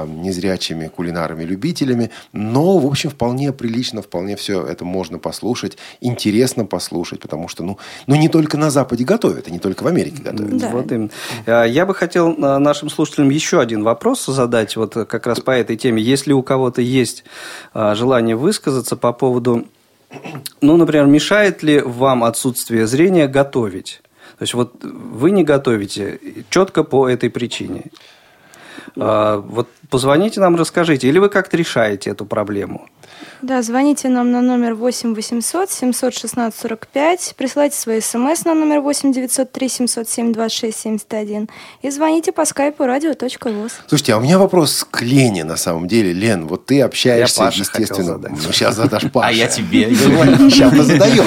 [0.07, 7.49] незрячими кулинарами-любителями, но, в общем, вполне прилично, вполне все это можно послушать, интересно послушать, потому
[7.49, 10.59] что, ну, ну не только на Западе готовят, и не только в Америке готовят.
[10.59, 10.69] Да.
[10.69, 11.11] Вот именно.
[11.47, 15.51] А, я бы хотел а, нашим слушателям еще один вопрос задать вот как раз по
[15.51, 16.03] этой теме.
[16.03, 17.25] Если у кого-то есть
[17.73, 19.67] а, желание высказаться по поводу,
[20.61, 24.03] ну, например, мешает ли вам отсутствие зрения готовить?
[24.39, 26.19] То есть вот вы не готовите
[26.51, 27.85] четко по этой причине.
[28.97, 32.89] А, вот позвоните нам, расскажите, или вы как-то решаете эту проблему?
[33.43, 39.13] Да, звоните нам на номер 8 800 716 45, присылайте свои смс на номер 8
[39.13, 41.49] 903 707 26 71
[41.83, 43.73] и звоните по скайпу радио.воз.
[43.89, 46.13] Слушайте, а у меня вопрос к Лене на самом деле.
[46.13, 48.19] Лен, вот ты общаешься, я естественно...
[48.19, 49.29] Ну, сейчас задашь Паша.
[49.29, 49.95] А я тебе.
[49.95, 51.25] Сейчас позадаю.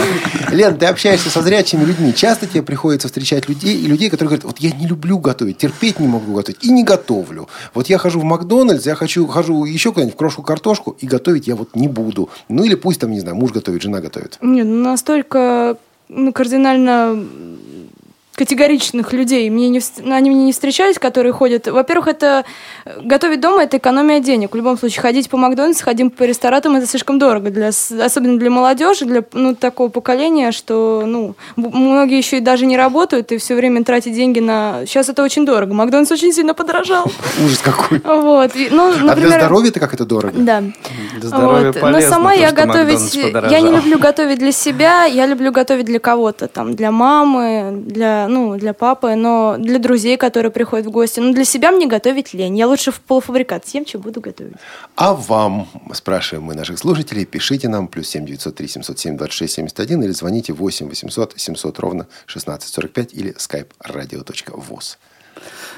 [0.52, 2.14] Лен, ты общаешься со зрячими людьми.
[2.14, 6.00] Часто тебе приходится встречать людей и людей, которые говорят, вот я не люблю готовить, терпеть
[6.00, 7.48] не могу готовить и не готовлю.
[7.74, 11.48] Вот я хожу в Макдональдс, я хочу, хожу еще куда-нибудь в крошку картошку и готовить
[11.48, 12.30] я вот не буду буду.
[12.50, 14.38] Ну или пусть там, не знаю, муж готовит, жена готовит.
[14.42, 15.78] Нет, ну настолько
[16.10, 17.26] ну, кардинально
[18.36, 19.50] категоричных людей.
[19.50, 21.68] Мне не, они мне не встречались, которые ходят.
[21.68, 22.46] Во-первых, это
[22.86, 24.54] э, готовить дома это экономия денег.
[24.54, 28.50] В любом случае, ходить по Макдональдс, ходить по ресторанам это слишком дорого, для, особенно для
[28.50, 33.56] молодежи, для ну, такого поколения, что ну, многие еще и даже не работают и все
[33.56, 34.86] время тратят деньги на...
[34.86, 35.74] Сейчас это очень дорого.
[35.74, 37.06] Макдональдс очень сильно подорожал.
[37.46, 38.00] Ужас какой.
[38.04, 38.52] Вот.
[38.72, 40.34] Ну, например, а для здоровья-то как это дорого?
[40.36, 40.64] Да.
[41.20, 41.80] Для здоровья вот.
[41.80, 43.16] полезно, Но сама я готовить...
[43.16, 48.25] Я не люблю готовить для себя, я люблю готовить для кого-то, там, для мамы, для,
[48.28, 51.20] ну, для папы, но для друзей, которые приходят в гости.
[51.20, 52.58] Но для себя мне готовить лень.
[52.58, 54.54] Я лучше в полуфабрикат съем, чем буду готовить.
[54.96, 59.36] А вам, спрашиваем мы наших слушателей, пишите нам плюс семь девятьсот три семьсот семь двадцать
[59.36, 64.98] шесть семьдесят один или звоните восемь восемьсот семьсот ровно шестнадцать сорок пять или skype radio.voz.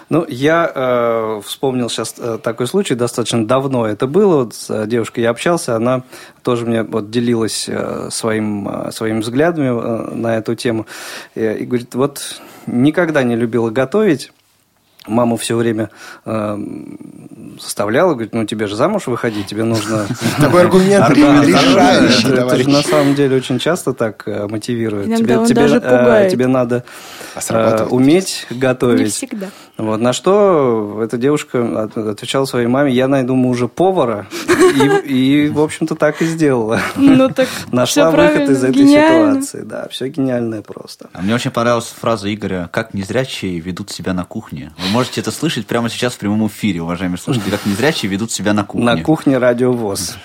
[0.10, 4.44] Ну, я э, вспомнил сейчас э, такой случай, достаточно давно это было.
[4.44, 6.04] Вот с э, девушкой я общался, она
[6.44, 10.86] тоже мне вот делилась э, своим, э, своими взглядами э, на эту тему.
[11.36, 14.32] И, и говорит, вот никогда не любила готовить,
[15.08, 15.90] мама все время
[16.26, 16.58] э,
[17.60, 20.08] составляла, говорит, ну тебе же замуж выходить, тебе нужно...
[20.40, 22.34] Такой аргумент решающий.
[22.34, 25.08] Это на самом деле очень часто так э, мотивирует.
[26.30, 26.84] Тебе надо
[27.36, 29.00] а э, уметь готовить.
[29.00, 29.48] Не всегда.
[29.78, 34.28] Вот, на что эта девушка отвечала своей маме, я найду мужа повара,
[35.06, 36.80] и, и в общем-то, так и сделала.
[36.96, 39.42] Ну, так Нашла выход из этой гениально.
[39.42, 39.62] ситуации.
[39.68, 41.10] Да, все гениальное просто.
[41.14, 44.72] А мне очень понравилась фраза Игоря, как незрячие ведут себя на кухне.
[44.78, 48.54] Вы можете это слышать прямо сейчас в прямом эфире, уважаемые слушатели, как незрячие ведут себя
[48.54, 48.86] на кухне.
[48.86, 50.18] На кухне радиовоз.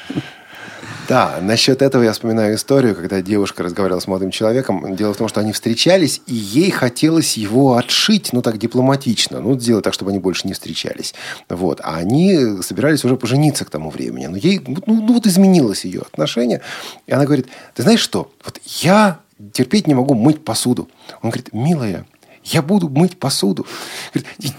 [1.12, 4.96] Да, насчет этого я вспоминаю историю, когда девушка разговаривала с молодым человеком.
[4.96, 9.60] Дело в том, что они встречались, и ей хотелось его отшить, ну так дипломатично, ну
[9.60, 11.12] сделать так, чтобы они больше не встречались.
[11.50, 11.82] Вот.
[11.84, 14.26] А они собирались уже пожениться к тому времени.
[14.26, 16.62] Но ей, ну, ну вот изменилось ее отношение.
[17.06, 19.18] И она говорит, ты знаешь что, вот я
[19.52, 20.88] терпеть не могу мыть посуду.
[21.20, 22.06] Он говорит, милая,
[22.44, 23.66] я буду мыть посуду.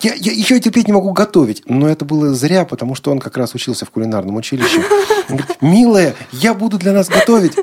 [0.02, 1.64] Я, я еще терпеть не могу готовить.
[1.66, 4.84] Но это было зря, потому что он как раз учился в кулинарном училище.
[5.30, 7.54] Он говорит, милая, я буду для нас готовить.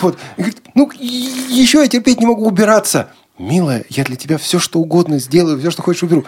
[0.00, 0.18] Вот.
[0.36, 3.10] Говорит, ну, еще я терпеть не могу убираться.
[3.38, 6.24] Милая, я для тебя все, что угодно сделаю, все, что хочешь, уберу.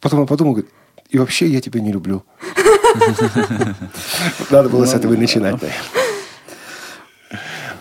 [0.00, 0.72] Потом он подумал, говорит,
[1.10, 2.24] и вообще я тебя не люблю.
[4.50, 5.56] Надо было с этого и начинать.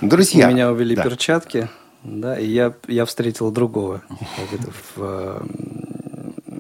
[0.02, 0.48] Друзья.
[0.48, 1.70] У меня увели перчатки.
[2.04, 4.04] Да, и я, я встретил другого.
[4.96, 5.50] Иван,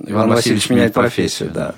[0.07, 1.75] Иван Васильевич меняет профессию, да.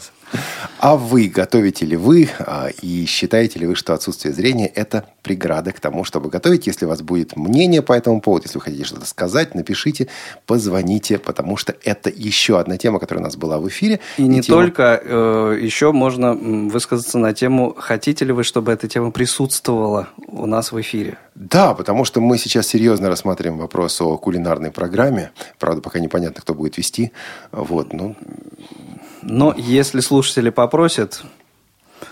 [0.80, 5.72] А вы готовите ли вы а, и считаете ли вы, что отсутствие зрения– это преграда
[5.72, 6.68] к тому, чтобы готовить?
[6.68, 10.08] Если у вас будет мнение по этому поводу, если вы хотите что-то сказать, напишите,
[10.46, 14.00] позвоните, потому что это еще одна тема, которая у нас была в эфире.
[14.18, 14.62] И, и не тема...
[14.62, 20.46] только, э, еще можно высказаться на тему, хотите ли вы, чтобы эта тема присутствовала у
[20.46, 21.18] нас в эфире?
[21.34, 25.32] Да, потому что мы сейчас серьезно рассматриваем вопрос о кулинарной программе.
[25.60, 27.12] Правда, пока непонятно, кто будет вести.
[27.52, 28.16] Вот, ну...
[29.30, 31.22] Но если слушатели попросят,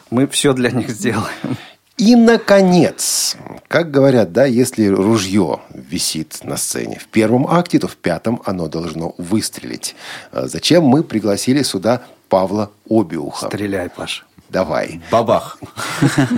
[0.10, 1.58] мы все для них сделаем.
[1.98, 3.38] И, наконец,
[3.70, 8.68] как говорят, да, если ружье висит на сцене в первом акте, то в пятом оно
[8.68, 9.96] должно выстрелить.
[10.34, 13.48] А зачем мы пригласили сюда Павла Обиуха?
[13.48, 14.26] Стреляй, Паша.
[14.50, 15.02] Давай.
[15.10, 15.58] Бабах.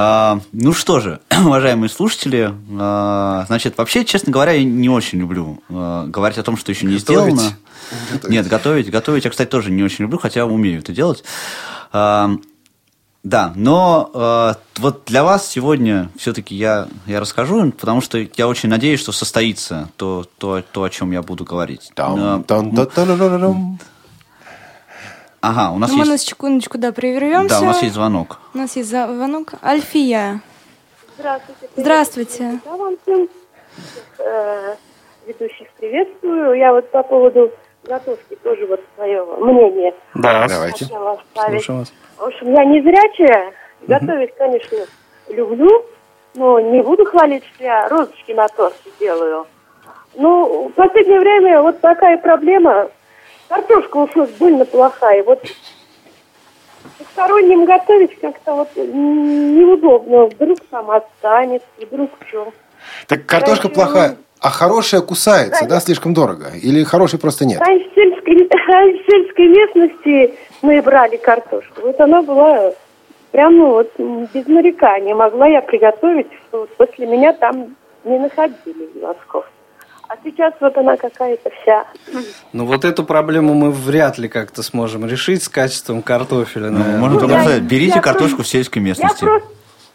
[0.00, 5.60] А, ну что же, уважаемые слушатели, а, значит, вообще, честно говоря, я не очень люблю
[5.68, 7.56] а, говорить о том, что еще не сделано.
[8.28, 8.90] Нет, готовить.
[8.90, 11.24] Готовить я, кстати, тоже не очень люблю, хотя умею это делать.
[13.24, 18.68] Да, но э, вот для вас сегодня все-таки я, я расскажу, потому что я очень
[18.68, 21.90] надеюсь, что состоится то, то, то о чем я буду говорить.
[21.94, 23.78] Там, там, там, там,
[25.40, 26.06] Ага, у нас ну, есть...
[26.06, 27.56] Мы на секундочку, да, прервемся.
[27.56, 28.38] Да, у нас есть звонок.
[28.54, 29.52] У нас есть звонок.
[29.62, 30.40] Альфия.
[31.16, 31.68] Здравствуйте.
[31.76, 32.60] Здравствуйте.
[32.64, 33.28] Я вам всем
[34.18, 34.74] э,
[35.26, 36.54] ведущих приветствую.
[36.54, 37.52] Я вот по поводу
[37.84, 39.94] готовки тоже вот свое мнение.
[40.14, 40.86] Да, давайте.
[40.86, 41.92] Слушаю вас.
[42.16, 43.52] В общем, я не зрячая.
[43.86, 44.78] Готовить, конечно,
[45.28, 45.86] люблю,
[46.34, 49.46] но не буду хвалить, что я розочки на торте делаю.
[50.16, 52.88] Ну, в последнее время вот такая проблема
[53.48, 55.22] Картошка уж больно плохая.
[55.22, 55.42] Вот
[56.98, 60.26] посторонним готовить как-то вот неудобно.
[60.26, 62.52] Вдруг там останется, вдруг что.
[63.06, 66.46] Так картошка Раньше, плохая, а хорошая кусается, да, да, слишком дорого?
[66.62, 67.60] Или хорошей просто нет?
[67.60, 71.82] А в сельской, а в сельской местности мы брали картошку.
[71.82, 72.72] Вот она была
[73.32, 75.14] прям ну, вот без нарекания.
[75.14, 79.46] Могла я приготовить, что вот после меня там не находили носков.
[80.08, 81.84] А сейчас вот она какая-то вся.
[82.54, 86.70] Ну вот эту проблему мы вряд ли как-то сможем решить с качеством картофеля.
[86.70, 89.24] Ну, можно только сказать, берите я картошку просто, в сельской местности.
[89.24, 89.48] Я просто,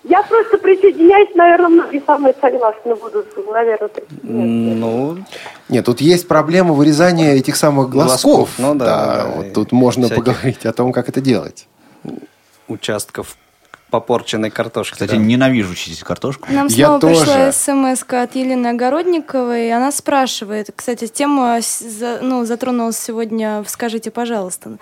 [0.04, 3.90] Я просто присоединяюсь, наверное, многие со мной согласны будут, наверное.
[4.22, 5.18] Ну,
[5.68, 8.24] нет, тут есть проблема вырезания этих самых глазков.
[8.24, 8.86] глазков ну да.
[8.86, 10.24] да, да вот тут можно всяких...
[10.24, 11.68] поговорить о том, как это делать.
[12.68, 13.36] Участков
[13.94, 14.94] попорченной картошки.
[14.94, 15.18] Кстати, да.
[15.18, 16.48] ненавижу чистить картошку.
[16.52, 21.60] Нам снова Я пришла смс от Елены Огородниковой, и она спрашивает, кстати, тема
[22.22, 24.78] ну, затронулась сегодня «Скажите, пожалуйста».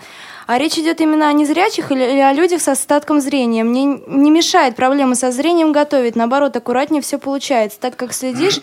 [0.48, 3.64] А речь идет именно о незрячих или о людях с остатком зрения.
[3.64, 8.60] Мне не мешает проблемы со зрением готовить, наоборот, аккуратнее все получается, так как следишь.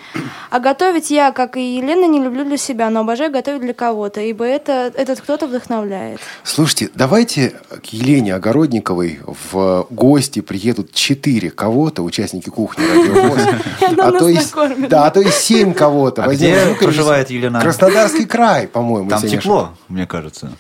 [0.51, 4.21] А готовить я, как и Елена, не люблю для себя, но обожаю готовить для кого-то,
[4.21, 6.21] ибо это, этот кто-то вдохновляет.
[6.43, 13.41] Слушайте, давайте к Елене Огородниковой в гости приедут четыре кого-то, участники кухни радиовоз.
[13.99, 14.55] А то есть,
[14.89, 16.25] да, а то и семь кого-то.
[16.25, 17.61] А где проживает Елена?
[17.61, 19.11] Краснодарский край, по-моему.
[19.11, 20.53] Там тепло, мне кажется.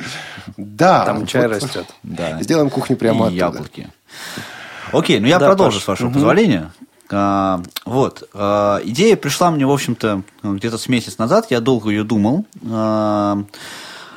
[0.57, 1.05] Да.
[1.05, 1.87] Там чай растет.
[2.41, 3.37] Сделаем кухню прямо оттуда.
[3.37, 3.89] яблоки.
[4.93, 6.72] Окей, ну я продолжу, с вашего позволения.
[7.11, 8.29] А, вот.
[8.35, 11.47] А, идея пришла мне, в общем-то, где-то с месяц назад.
[11.51, 12.45] Я долго ее думал.
[12.70, 13.43] А,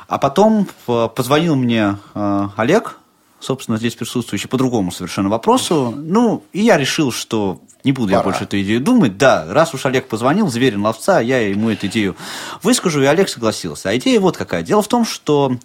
[0.08, 2.98] а потом позвонил мне а, Олег,
[3.42, 5.92] собственно, здесь присутствующий, по другому совершенно вопросу.
[5.96, 8.18] Ну, и я решил, что не буду Пора.
[8.18, 9.18] я больше эту идею думать.
[9.18, 12.16] Да, раз уж Олег позвонил, зверин ловца, я ему эту идею
[12.62, 13.90] выскажу, и Олег согласился.
[13.90, 14.62] А идея вот какая.
[14.62, 15.56] Дело в том, что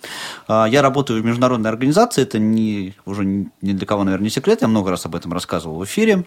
[0.47, 4.61] э, я работаю в международной организации, это не, уже ни для кого, наверное, не секрет,
[4.61, 6.25] я много раз об этом рассказывал в эфире.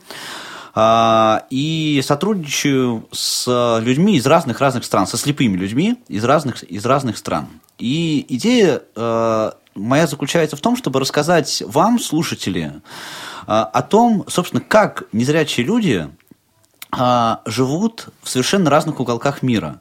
[0.73, 7.19] А, и сотрудничаю с людьми из разных-разных стран, со слепыми людьми из разных, из разных
[7.19, 7.49] стран.
[7.79, 12.81] И идея э, моя заключается в том, чтобы рассказать вам, слушатели,
[13.47, 16.09] а, о том, собственно, как незрячие люди
[16.93, 19.81] а, живут в совершенно разных уголках мира.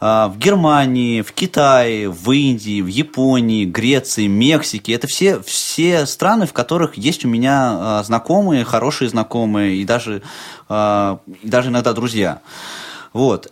[0.00, 4.92] А, в Германии, в Китае, в Индии, в Японии, Греции, Мексике.
[4.92, 10.22] Это все, все страны, в которых есть у меня знакомые, хорошие знакомые и даже,
[10.68, 12.40] и даже иногда друзья.
[13.12, 13.50] Вот.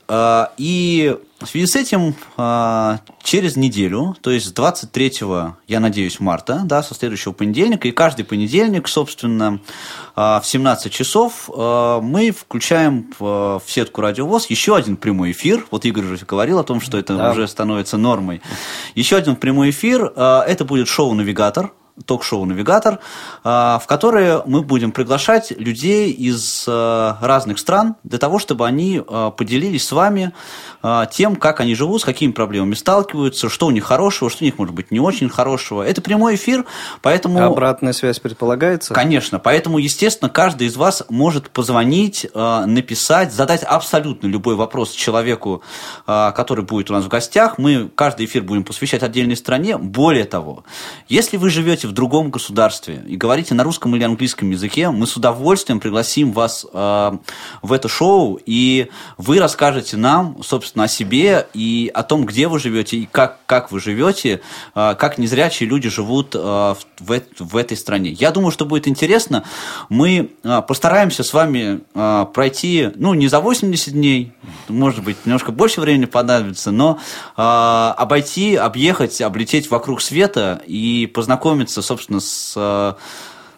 [0.59, 5.13] И в связи с этим а, через неделю, то есть с 23,
[5.69, 9.61] я надеюсь, марта, да, со следующего понедельника, и каждый понедельник, собственно,
[10.17, 15.67] а, в 17 часов а, мы включаем в сетку Радиовоз еще один прямой эфир.
[15.71, 17.33] Вот Игорь уже говорил о том, что это да.
[17.33, 18.41] уже становится нормой.
[18.95, 20.05] Еще один прямой эфир.
[20.05, 21.73] Это будет шоу «Навигатор»,
[22.07, 22.99] ток-шоу «Навигатор»,
[23.43, 29.01] в которое мы будем приглашать людей из разных стран для того, чтобы они
[29.37, 30.33] поделились с вами
[31.11, 34.59] тем, как они живут, с какими проблемами сталкиваются, что у них хорошего, что у них
[34.59, 35.83] может быть не очень хорошего.
[35.83, 36.65] Это прямой эфир,
[37.01, 37.43] поэтому...
[37.43, 38.93] Обратная связь предполагается?
[38.93, 45.63] Конечно, поэтому, естественно, каждый из вас может позвонить, написать, задать абсолютно любой вопрос человеку,
[46.07, 47.59] который будет у нас в гостях.
[47.59, 49.79] Мы каждый эфир будем посвящать отдельной стране.
[49.79, 50.65] Более того,
[51.09, 55.07] если вы живете живете в другом государстве и говорите на русском или английском языке, мы
[55.07, 57.13] с удовольствием пригласим вас э,
[57.63, 62.59] в это шоу, и вы расскажете нам, собственно, о себе и о том, где вы
[62.59, 64.41] живете и как, как вы живете,
[64.75, 68.11] э, как незрячие люди живут э, в, в, в этой стране.
[68.11, 69.45] Я думаю, что будет интересно.
[69.89, 74.33] Мы э, постараемся с вами э, пройти, ну, не за 80 дней,
[74.69, 76.99] может быть, немножко больше времени понадобится, но
[77.37, 82.93] э, обойти, объехать, облететь вокруг света и познакомиться знакомиться, собственно, с э,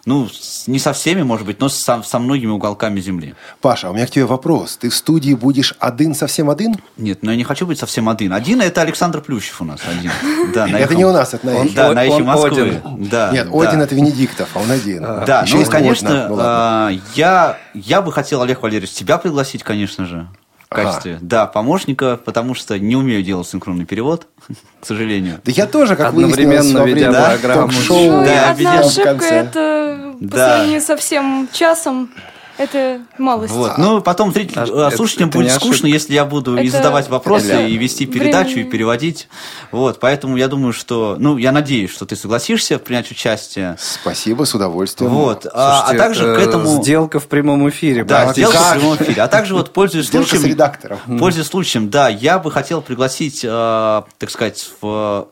[0.05, 0.27] ну,
[0.67, 3.35] не со всеми, может быть, но со, со многими уголками Земли.
[3.61, 4.77] Паша, а у меня к тебе вопрос.
[4.77, 6.75] Ты в студии будешь один совсем один?
[6.97, 8.33] Нет, но я не хочу быть совсем один.
[8.33, 10.11] Один– это Александр Плющев у нас один.
[10.53, 11.75] Да, это не у нас, это на эхе.
[11.75, 12.81] Да, на эхе Москвы.
[12.99, 15.01] Да, Нет, Один– это Венедиктов, а он один.
[15.01, 20.27] Да, ну, конечно, а, я, я бы хотел, Олег Валерьевич, тебя пригласить, конечно же
[20.69, 21.19] в качестве, ага.
[21.21, 24.27] да, помощника, потому что не умею делать синхронный перевод,
[24.81, 25.39] к сожалению.
[25.45, 27.71] Да я тоже, как Одновременно ведя да, программу.
[27.71, 30.55] Шоу, ну, да, одна ошибка, это по да.
[30.55, 32.09] сравнению со всем часом
[32.57, 33.53] это малость.
[33.53, 33.77] Вот.
[33.77, 36.63] Ну, потом зритель, а, слушателям будет скучно, если я буду это...
[36.63, 37.67] и задавать вопросы, это...
[37.67, 38.67] и вести передачу, Времени...
[38.67, 39.27] и переводить.
[39.71, 41.15] Вот, поэтому я думаю, что...
[41.19, 43.77] Ну, я надеюсь, что ты согласишься принять участие.
[43.79, 45.11] Спасибо, с удовольствием.
[45.11, 45.43] Вот.
[45.43, 46.81] Слушайте, а, а также к этому...
[46.81, 48.03] Сделка в прямом эфире.
[48.03, 49.21] Да, сделка в прямом эфире.
[49.21, 50.41] А также вот, пользуясь случаем...
[50.41, 50.99] с редактором.
[51.19, 55.27] Пользуясь случаем, да, я бы хотел пригласить, э, так сказать, в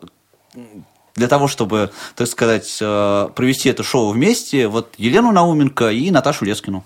[1.16, 6.46] для того, чтобы, так сказать, э, провести это шоу вместе, вот Елену Науменко и Наташу
[6.46, 6.84] Лескину.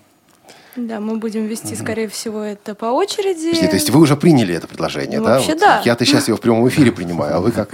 [0.87, 3.49] Да, мы будем вести, скорее всего, это по очереди.
[3.49, 5.33] Подожди, то есть вы уже приняли это предложение, ну, да?
[5.35, 5.81] Вообще, вот да.
[5.85, 7.69] Я-то сейчас его в прямом эфире принимаю, а вы как?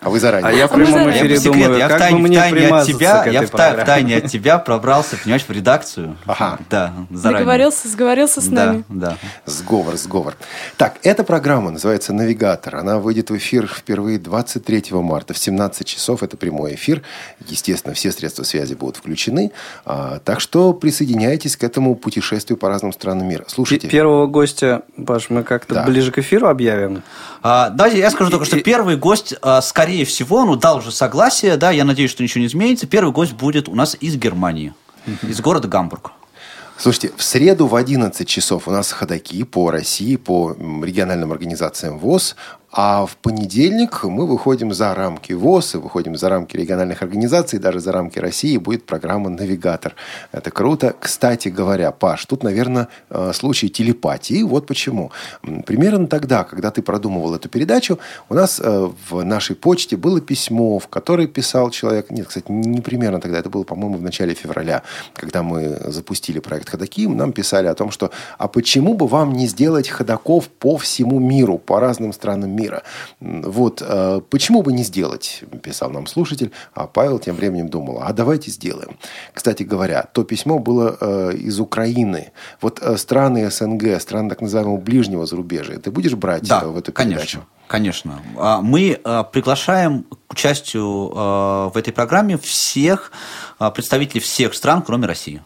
[0.00, 0.50] А вы заранее.
[0.50, 3.26] А я в прямом эфире думаю, я как в тайне, бы мне от тебя, к
[3.26, 6.16] я этой в, та- в тайне от тебя пробрался, понимаешь, в редакцию.
[6.26, 6.58] Ага.
[6.70, 7.40] Да, заранее.
[7.40, 8.84] Договорился, сговорился с Да, нами.
[8.88, 9.16] да.
[9.46, 10.34] Сговор, сговор.
[10.76, 12.76] Так, эта программа называется «Навигатор».
[12.76, 16.22] Она выйдет в эфир впервые 23 марта в 17 часов.
[16.22, 17.02] Это прямой эфир.
[17.48, 19.50] Естественно, все средства связи будут включены.
[19.84, 23.44] А, так что присоединяйтесь к этому путешествию по разным странам мира.
[23.48, 23.88] Слушайте.
[23.88, 25.84] Первого гостя, Паш, мы как-то Да.
[25.84, 27.02] ближе к эфиру объявим.
[27.42, 31.56] А, давайте я скажу только, что первый гость, а, скорее всего, ну, дал уже согласие,
[31.56, 32.86] да, я надеюсь, что ничего не изменится.
[32.86, 34.74] Первый гость будет у нас из Германии,
[35.22, 36.12] из города Гамбург.
[36.78, 42.36] Слушайте, в среду в 11 часов у нас ходаки по России, по региональным организациям ВОЗ.
[42.78, 47.80] А в понедельник мы выходим за рамки ВОЗ и выходим за рамки региональных организаций, даже
[47.80, 48.58] за рамки России.
[48.58, 49.94] Будет программа «Навигатор».
[50.30, 50.94] Это круто.
[51.00, 54.42] Кстати говоря, Паш, тут, наверное, э, случай телепатии.
[54.42, 55.10] Вот почему.
[55.64, 57.98] Примерно тогда, когда ты продумывал эту передачу,
[58.28, 62.10] у нас э, в нашей почте было письмо, в которое писал человек...
[62.10, 63.38] Нет, кстати, не примерно тогда.
[63.38, 64.82] Это было, по-моему, в начале февраля,
[65.14, 67.06] когда мы запустили проект «Ходоки».
[67.06, 71.56] Нам писали о том, что «А почему бы вам не сделать ходаков по всему миру,
[71.56, 72.65] по разным странам мира?»
[73.20, 78.02] М, Вот, э, почему бы не сделать, писал нам слушатель, а Павел тем временем думал,
[78.02, 78.96] а давайте сделаем.
[79.34, 82.32] Кстати говоря, то письмо было э, из Украины.
[82.60, 86.92] Вот э, страны СНГ, страны так называемого ближнего зарубежья, ты будешь брать Да, в эту
[86.92, 87.16] конечно.
[87.16, 87.40] передачу?
[87.68, 88.20] Конечно.
[88.36, 89.00] А, Мы
[89.32, 93.10] приглашаем к участию в этой программе всех
[93.74, 95.42] представителей всех стран, кроме России.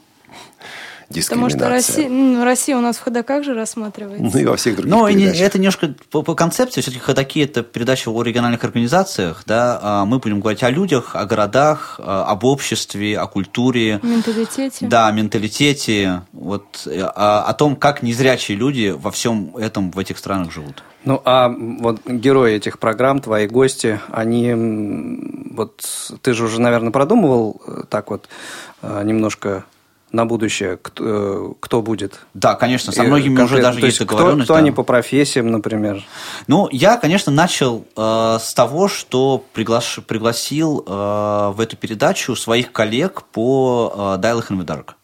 [1.11, 1.69] Потому что Дискриминация.
[1.69, 4.31] Россия, ну, Россия у нас в ходоках же рассматривается.
[4.33, 5.41] Ну и во всех других Но передачах.
[5.41, 6.83] это немножко по, по концепции.
[6.83, 9.43] Все-таки ходаки это передача о региональных организациях.
[9.45, 9.81] Да?
[9.83, 13.99] А Мы будем говорить о людях, о городах, а, об обществе, о культуре.
[14.05, 14.87] Менталитете.
[14.87, 20.17] Да, о менталитете, вот, о, о том, как незрячие люди во всем этом в этих
[20.17, 20.85] странах живут.
[21.03, 24.53] Ну, а вот герои этих программ, твои гости, они,
[25.51, 25.83] вот
[26.23, 28.29] ты же уже, наверное, продумывал э, так вот
[28.83, 29.65] э, немножко
[30.13, 32.21] на будущее, кто, э, кто будет?
[32.35, 34.45] Да, конечно, со И многими уже конкретно, даже есть кто- договоренность.
[34.47, 34.61] Кто, да.
[34.61, 36.03] они по профессиям, например?
[36.47, 42.73] Ну, я, конечно, начал э, с того, что приглаш- пригласил э, в эту передачу своих
[42.73, 44.95] коллег по э, Dial the Dark.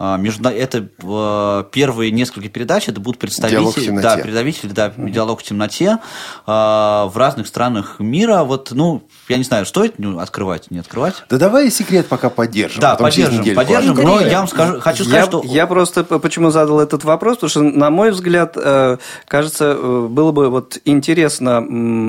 [0.00, 5.42] А, между- это э, первые несколько передач, это будут представители, да, представители, да, диалог в
[5.42, 5.98] темноте
[6.46, 8.44] э, в разных странах мира.
[8.44, 11.24] Вот, ну, я не знаю, стоит ну, открывать, не открывать.
[11.28, 12.80] Да давай секрет пока поддержим.
[12.80, 13.94] Да, поддержим, поддержим.
[13.96, 17.50] Но я вам скажу, хочу сказать, я, что я просто почему задал этот вопрос, потому
[17.50, 21.58] что, на мой взгляд, э, кажется, э, было бы вот интересно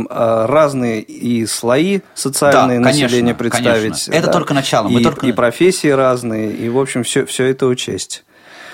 [0.09, 3.81] а, разные и слои социальные Да, конечно, населения представить.
[3.81, 4.11] конечно.
[4.13, 7.65] Это только начало, мы и, только- и профессии разные, и, в общем, все, все это
[7.79, 8.23] учесть.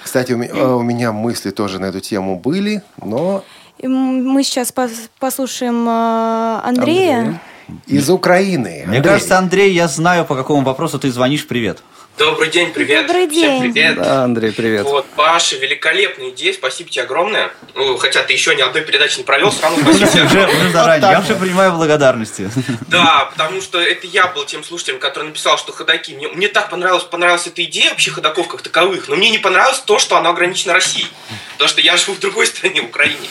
[0.03, 3.43] Кстати, у э, у меня мысли тоже на эту тему были, но
[3.81, 7.39] мы сейчас пос- послушаем э, Андрея.
[7.87, 8.83] Из Украины.
[8.85, 9.03] мне Андрей.
[9.03, 11.47] кажется, Андрей, я знаю, по какому вопросу ты звонишь.
[11.47, 11.81] Привет.
[12.17, 13.07] Добрый день, привет.
[13.07, 13.73] Добрый Всем день.
[13.73, 13.95] привет.
[13.97, 14.85] Да, Андрей, привет.
[14.85, 17.51] Вот, Паша, великолепная идея, спасибо тебе огромное.
[17.73, 21.11] Ну, хотя ты еще ни одной передачи не провел, все равно спасибо тебе уже заранее.
[21.11, 22.49] Я уже принимаю благодарности.
[22.87, 26.15] Да, потому что это я был тем слушателем, который написал, что ходаки.
[26.15, 29.79] Мне, мне так понравилась, понравилась эта идея вообще ходаков как таковых, но мне не понравилось
[29.79, 31.07] то, что она ограничена Россией.
[31.53, 33.27] Потому что я живу в другой стране, в Украине.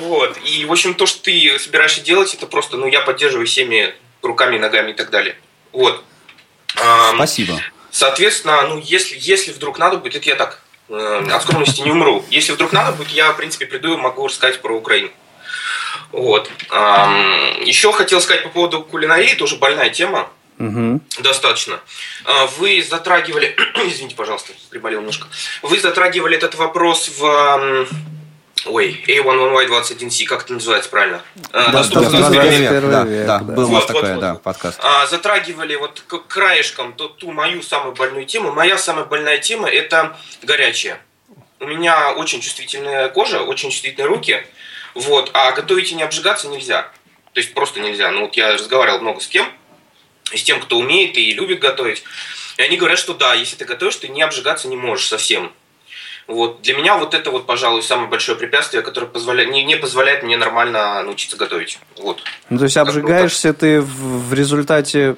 [0.00, 0.38] Вот.
[0.44, 4.58] И, в общем, то, что ты собираешься делать, это просто, ну, я поддерживаю всеми руками,
[4.58, 5.36] ногами и так далее.
[5.72, 6.02] Вот.
[7.14, 7.60] Спасибо.
[7.90, 12.24] Соответственно, ну, если, если вдруг надо будет, это я так, э, от скромности не умру.
[12.30, 15.10] Если вдруг надо будет, я, в принципе, приду и могу рассказать про Украину.
[16.10, 16.50] Вот.
[16.70, 20.30] Ам, еще хотел сказать по поводу кулинарии, тоже больная тема.
[20.58, 21.02] Мгм.
[21.20, 21.80] Достаточно.
[22.24, 25.26] А, Вы затрагивали, извините, пожалуйста, приболел немножко.
[25.62, 27.86] Вы затрагивали этот вопрос в,
[28.66, 31.22] ой, A11Y21C, как это называется правильно?
[31.52, 32.70] Да, доступно да, в да, век.
[32.70, 33.04] да.
[33.04, 33.44] Век, да, да.
[33.44, 34.42] был у нас Вот, вот, такой, вот, да, вот.
[34.42, 34.80] подкаст.
[34.82, 38.52] А, затрагивали вот к- краешком ту, ту мою самую больную тему.
[38.52, 40.98] Моя самая больная тема– это горячее.
[41.60, 44.44] У меня очень чувствительная кожа, очень чувствительные руки,
[44.94, 46.82] вот, а готовить и не обжигаться нельзя.
[47.32, 48.10] То есть просто нельзя.
[48.10, 49.46] Ну вот я разговаривал много с кем,
[50.34, 52.04] с тем, кто умеет и любит готовить.
[52.58, 55.52] И они говорят, что да, если ты готовишь, ты не обжигаться не можешь совсем.
[56.28, 56.62] Вот.
[56.62, 60.36] Для меня вот это вот, пожалуй, самое большое препятствие, которое позволяет, не, не позволяет мне
[60.36, 61.78] нормально научиться готовить.
[61.98, 62.22] Вот.
[62.48, 65.16] Ну, то есть обжигаешься ты в, в результате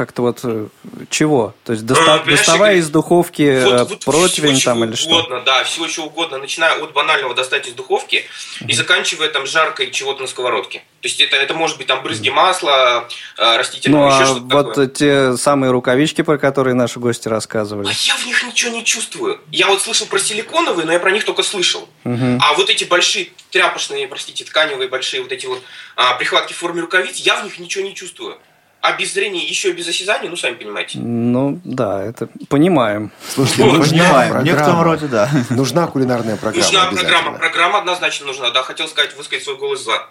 [0.00, 0.68] как-то вот э,
[1.10, 1.52] чего?
[1.64, 5.10] То есть доста- ну, доставая из духовки вот, вот противень всего, там или что?
[5.10, 8.68] Угодно, да, всего чего угодно, начиная от банального достать из духовки mm-hmm.
[8.68, 10.78] и заканчивая там жаркой чего-то на сковородке.
[11.02, 14.68] То есть это, это может быть там брызги масла, растительного, ну, еще а что-то вот
[14.68, 14.86] такое.
[14.86, 17.88] те самые рукавички, про которые наши гости рассказывали.
[17.88, 19.38] А я в них ничего не чувствую.
[19.50, 21.88] Я вот слышал про силиконовые, но я про них только слышал.
[22.04, 22.38] Угу.
[22.40, 25.62] А вот эти большие тряпочные, простите, тканевые большие вот эти вот
[25.96, 28.38] а, прихватки в форме рукавиц, я в них ничего не чувствую.
[28.82, 30.98] А без зрения, еще и без осязания, ну, сами понимаете.
[30.98, 33.10] Ну, да, это понимаем.
[33.28, 34.08] Слушайте, нужна Понимаем.
[34.08, 34.42] В программа.
[34.42, 35.30] некотором роде, да.
[35.50, 37.38] Нужна кулинарная программа Нужна программа.
[37.38, 38.50] Программа однозначно нужна.
[38.50, 40.06] Да, хотел сказать, высказать свой голос за.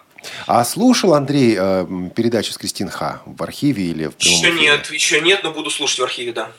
[0.46, 4.60] А слушал Андрей э, передачу с Кристин Ха в архиве или в прямом Еще эфире?
[4.62, 6.50] нет, еще нет, но буду слушать в архиве, да.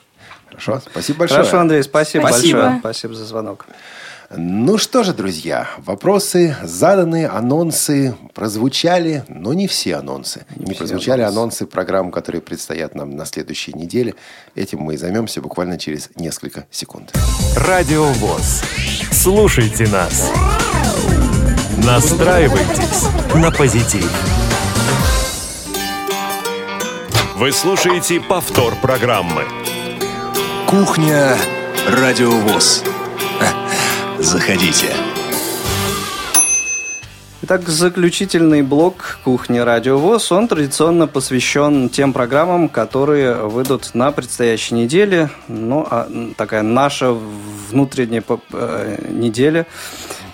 [0.47, 1.39] Хорошо, спасибо большое.
[1.41, 2.59] Хорошо, Андрей, спасибо, Спасибо.
[2.59, 2.79] большое.
[2.79, 3.65] Спасибо за звонок.
[4.37, 10.45] Ну что же, друзья, вопросы заданы, анонсы прозвучали, но не все анонсы.
[10.55, 11.37] Не, все прозвучали анонсы.
[11.37, 14.15] анонсы программ, которые предстоят нам на следующей неделе.
[14.55, 17.11] Этим мы и займемся буквально через несколько секунд.
[17.57, 18.63] Радио ВОЗ.
[19.11, 20.31] Слушайте нас.
[21.85, 24.09] Настраивайтесь на позитив.
[27.35, 29.43] Вы слушаете повтор программы.
[30.69, 31.35] Кухня
[31.89, 32.83] Радиовоз.
[34.21, 34.93] Заходите.
[37.41, 44.75] Итак, заключительный блок кухни Радио ВОЗ, он традиционно посвящен тем программам, которые выйдут на предстоящей
[44.75, 45.31] неделе.
[45.47, 46.07] Ну, а
[46.37, 47.17] такая наша
[47.69, 49.65] внутренняя э, неделя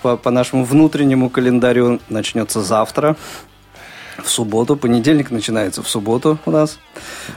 [0.02, 3.16] по, по нашему внутреннему календарю начнется завтра.
[4.22, 6.78] В субботу, понедельник начинается в субботу у нас.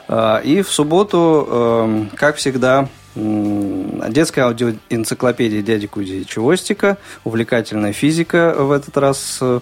[0.10, 8.72] А, И в субботу, эм, как всегда, детская аудиоэнциклопедия дяди Куди Чевостика, увлекательная физика в
[8.72, 9.60] этот раз э,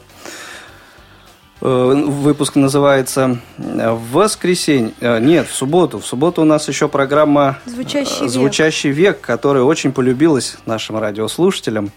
[1.61, 5.99] э, выпуск называется в воскресенье, э, нет, в субботу.
[5.99, 8.29] В субботу у нас еще программа Звучащий век.
[8.29, 11.91] «Звучащий век», которая очень полюбилась нашим радиослушателям.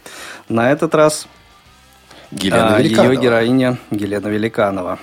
[0.48, 1.26] На этот раз
[2.30, 3.12] Елена а, Великанова.
[3.12, 4.98] ее героиня Елена Великанова.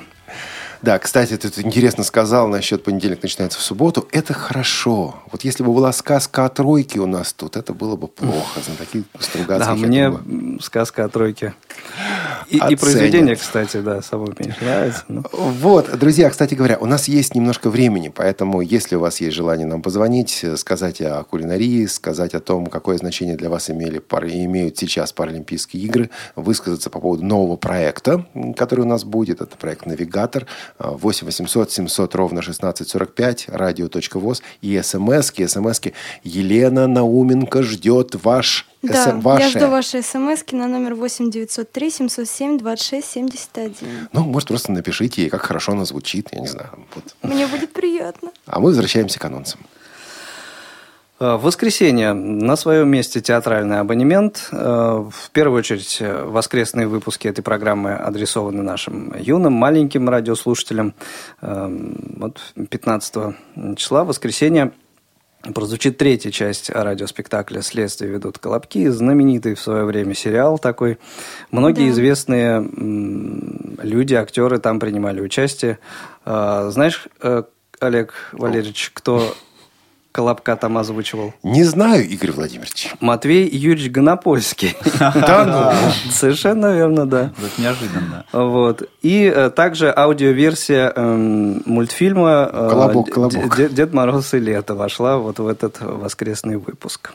[0.81, 4.07] Да, кстати, ты тут интересно сказал насчет понедельник начинается в субботу.
[4.11, 5.15] Это хорошо.
[5.31, 8.61] Вот если бы была сказка о тройке у нас тут, это было бы плохо.
[8.61, 11.53] Знатоки Стругацких, Да, мне думаю, сказка о тройке.
[12.47, 12.79] И, и Оценят.
[12.79, 15.03] произведение, кстати, да, самое меньше нравится.
[15.07, 15.23] ну.
[15.31, 19.67] Вот, друзья, кстати говоря, у нас есть немножко времени, поэтому если у вас есть желание
[19.67, 24.77] нам позвонить, э, сказать о кулинарии, сказать о том, какое значение для вас имели, имеют
[24.77, 28.25] сейчас Паралимпийские игры, высказаться по поводу нового проекта,
[28.55, 30.47] который у нас будет, это проект «Навигатор»,
[30.77, 35.93] 8 800 700 ровно 1645, радио.воз и смски, смски.
[36.23, 39.43] Елена Науменко ждет ваш Да, СМ ваше.
[39.43, 44.09] я жду ваши смс на номер 8 903 707 26 71.
[44.13, 46.69] Ну, может, просто напишите ей, как хорошо она звучит, я не знаю.
[46.95, 47.15] Вот.
[47.21, 48.31] Мне будет приятно.
[48.45, 49.59] А мы возвращаемся к анонсам.
[51.19, 54.49] Э, В воскресенье на своем месте театральный абонемент.
[54.51, 60.93] Э, В первую очередь э, воскресные выпуски этой программы адресованы нашим юным, маленьким радиослушателям.
[61.41, 61.67] Э,
[62.17, 62.39] Вот
[62.69, 63.35] 15
[63.75, 64.71] числа, воскресенье,
[65.53, 70.99] прозвучит третья часть радиоспектакля «Следствие ведут колобки», знаменитый в свое время сериал такой.
[71.51, 71.91] Многие Да.
[71.91, 72.59] известные
[73.81, 75.79] люди, актеры там принимали участие.
[76.25, 77.07] Знаешь,
[77.79, 79.33] Олег Валерьевич, кто
[80.11, 81.33] колобка там озвучивал?
[81.43, 82.93] Не знаю, Игорь Владимирович.
[82.99, 84.75] Матвей Юрьевич Гонопольский.
[84.99, 86.11] Да ну.
[86.11, 87.31] Совершенно верно, да.
[87.37, 88.25] Это неожиданно.
[88.31, 88.83] Вот.
[89.01, 93.73] И э, также аудиоверсия эм, мультфильма э, Колобок, колобок.
[93.73, 97.11] Дед Мороз и лето вошла вот в этот воскресный выпуск.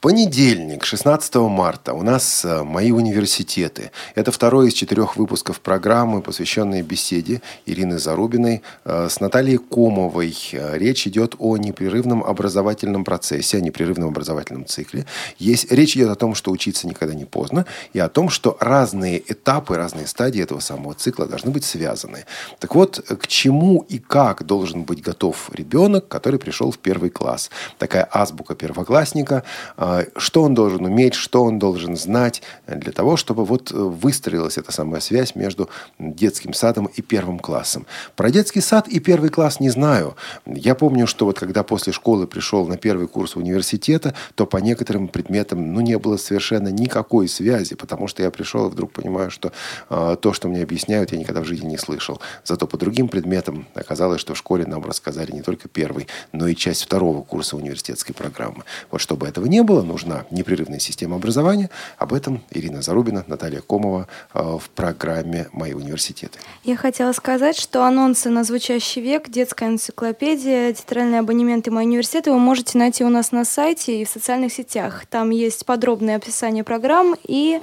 [0.00, 3.90] Понедельник, 16 марта, у нас э, «Мои университеты».
[4.14, 10.36] Это второй из четырех выпусков программы, посвященной беседе Ирины Зарубиной э, с Натальей Комовой.
[10.52, 15.04] Э, Речь идет о непрерывном образовательном процессе, о непрерывном образовательном цикле.
[15.40, 19.20] Есть, речь идет о том, что учиться никогда не поздно, и о том, что разные
[19.26, 22.24] этапы, разные стадии этого самого цикла должны быть связаны.
[22.60, 27.50] Так вот, к чему и как должен быть готов ребенок, который пришел в первый класс?
[27.78, 29.42] Такая азбука первоклассника.
[29.88, 34.58] А, Что он должен уметь, что он должен знать для того, чтобы вот э, выстроилась
[34.58, 37.86] эта самая связь между детским садом и первым классом.
[38.14, 40.14] Про детский сад и первый класс не знаю.
[40.44, 45.08] Я помню, что вот когда после школы пришел на первый курс университета, то по некоторым
[45.08, 49.52] предметам ну, не было совершенно никакой связи, потому что я пришел и вдруг понимаю, что
[49.88, 52.20] э, то, что мне объясняют, я никогда в жизни не слышал.
[52.44, 56.54] Зато по другим предметам оказалось, что в школе нам рассказали не только первый, но и
[56.54, 58.64] часть второго курса университетской программы.
[58.90, 61.70] Вот чтобы этого не было, дело нужна непрерывная система образования.
[61.98, 66.38] Об этом Ирина Зарубина, Наталья Комова в программе «Мои университеты».
[66.64, 72.38] Я хотела сказать, что анонсы на «Звучащий век», детская энциклопедия, театральные абонементы «Мои университеты» вы
[72.38, 75.06] можете найти у нас на сайте и в социальных сетях.
[75.06, 77.60] Там есть подробное описание программ и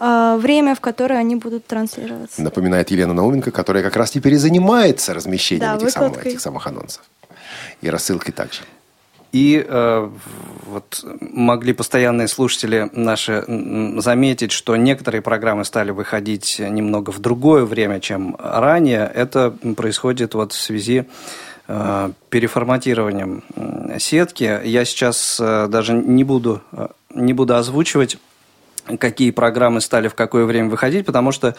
[0.00, 2.42] э, время, в которое они будут транслироваться.
[2.42, 6.66] Напоминает Елена Науменко, которая как раз теперь и занимается размещением да, этих, самых, этих самых
[6.66, 7.02] анонсов.
[7.80, 8.62] И рассылкой также.
[9.34, 10.10] И э,
[10.66, 13.44] вот могли постоянные слушатели наши
[13.98, 19.10] заметить, что некоторые программы стали выходить немного в другое время, чем ранее.
[19.12, 21.06] Это происходит вот в связи
[21.66, 23.42] э, переформатированием
[23.98, 24.60] сетки.
[24.64, 28.18] Я сейчас э, даже не буду, э, не буду озвучивать
[29.00, 31.52] какие программы стали в какое время выходить, потому что э,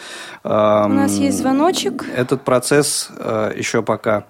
[0.44, 2.06] у нас есть звоночек.
[2.16, 4.24] Этот процесс э, еще пока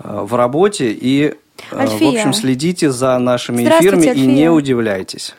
[0.00, 1.38] э, в работе и
[1.72, 2.10] Альфия.
[2.10, 5.34] В общем, следите за нашими эфирами и не удивляйтесь.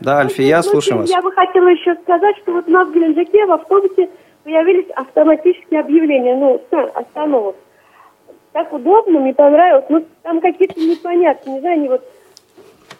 [0.00, 1.10] Да, Альфия, слушаем вас.
[1.10, 4.10] Я бы хотела еще сказать, что вот у нас в Геленджике в автобусе
[4.44, 6.60] появились автоматические объявления, ну,
[6.94, 7.56] остановок.
[8.52, 9.84] Так удобно, мне понравилось.
[9.88, 12.02] Ну, там какие-то непонятные, не знаю, они вот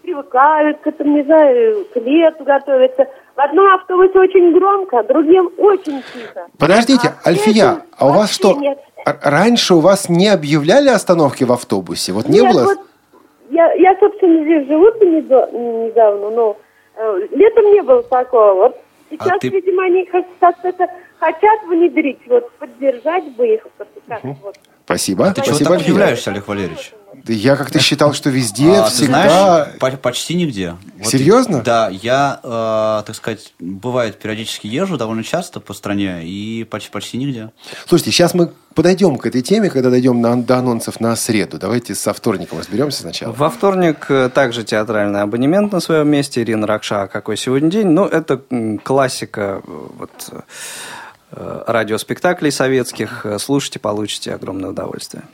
[0.03, 3.09] привыкают к этому, не знаю, к лету готовятся.
[3.37, 6.47] В одном автобусе очень громко, в другим очень тихо.
[6.59, 8.79] Подождите, а Альфия, а у вас что, нет.
[9.05, 12.13] раньше у вас не объявляли остановки в автобусе?
[12.13, 12.65] Вот не нет, было?
[12.65, 12.79] Вот
[13.51, 14.87] я, я, собственно, здесь живу
[15.87, 16.57] недавно, но
[16.97, 18.55] э, летом не было такого.
[18.55, 18.81] Вот
[19.11, 19.49] сейчас, а ты...
[19.49, 20.89] видимо, они как-то
[21.21, 23.67] хотят внедрить, вот поддержать бы их.
[24.09, 24.37] Как, угу.
[24.45, 24.57] вот.
[24.85, 25.27] Спасибо.
[25.27, 26.93] А ты Спасибо, чего так удивляешься, Олег Валерьевич?
[27.27, 29.65] Я как-то считал, что везде, а, всегда...
[29.65, 30.77] Ты знаешь, почти нигде.
[30.99, 31.63] Вот, Серьезно?
[31.63, 37.19] Да, я, э, так сказать, бывает, периодически езжу довольно часто по стране и почти, почти
[37.19, 37.51] нигде.
[37.87, 41.59] Слушайте, сейчас мы подойдем к этой теме, когда дойдем на, до анонсов на среду.
[41.59, 43.33] Давайте со вторником разберемся сначала.
[43.33, 46.43] Во вторник э, также театральный абонемент на своем месте.
[46.43, 47.89] Ирина Ракша, какой сегодня день?
[47.89, 48.41] Ну, это
[48.85, 50.11] классика э, вот,
[51.33, 53.27] э, радиоспектаклей советских.
[53.39, 55.25] Слушайте, получите огромное удовольствие.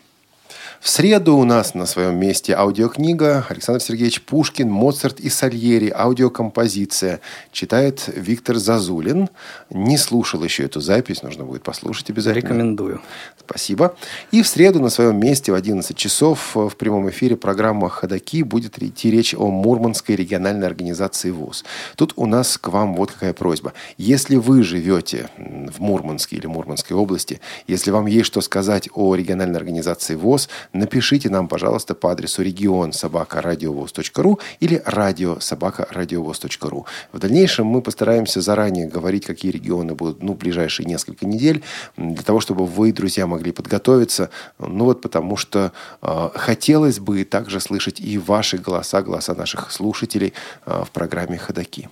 [0.83, 7.21] В среду у нас на своем месте аудиокнига Александр Сергеевич Пушкин, Моцарт и Сальери, аудиокомпозиция.
[7.53, 9.29] Читает Виктор Зазулин.
[9.71, 12.49] Не слушал еще эту запись, нужно будет послушать обязательно.
[12.49, 13.01] Рекомендую.
[13.39, 13.95] Спасибо.
[14.33, 18.83] И в среду на своем месте в 11 часов в прямом эфире программа «Ходоки» будет
[18.83, 21.65] идти речь о Мурманской региональной организации ВОЗ.
[21.95, 23.73] Тут у нас к вам вот какая просьба.
[23.99, 29.59] Если вы живете в Мурманске или Мурманской области, если вам есть что сказать о региональной
[29.59, 36.87] организации ВОЗ, напишите нам, пожалуйста, по адресу регион собака радиовоз.ру или радио собака радиовоз.ру.
[37.13, 41.63] В дальнейшем мы постараемся заранее говорить, какие регионы будут ну, ближайшие несколько недель,
[41.97, 44.31] для того, чтобы вы, друзья, могли подготовиться.
[44.59, 50.33] Ну вот потому что э, хотелось бы также слышать и ваши голоса, голоса наших слушателей
[50.67, 51.89] э, в программе «Ходоки».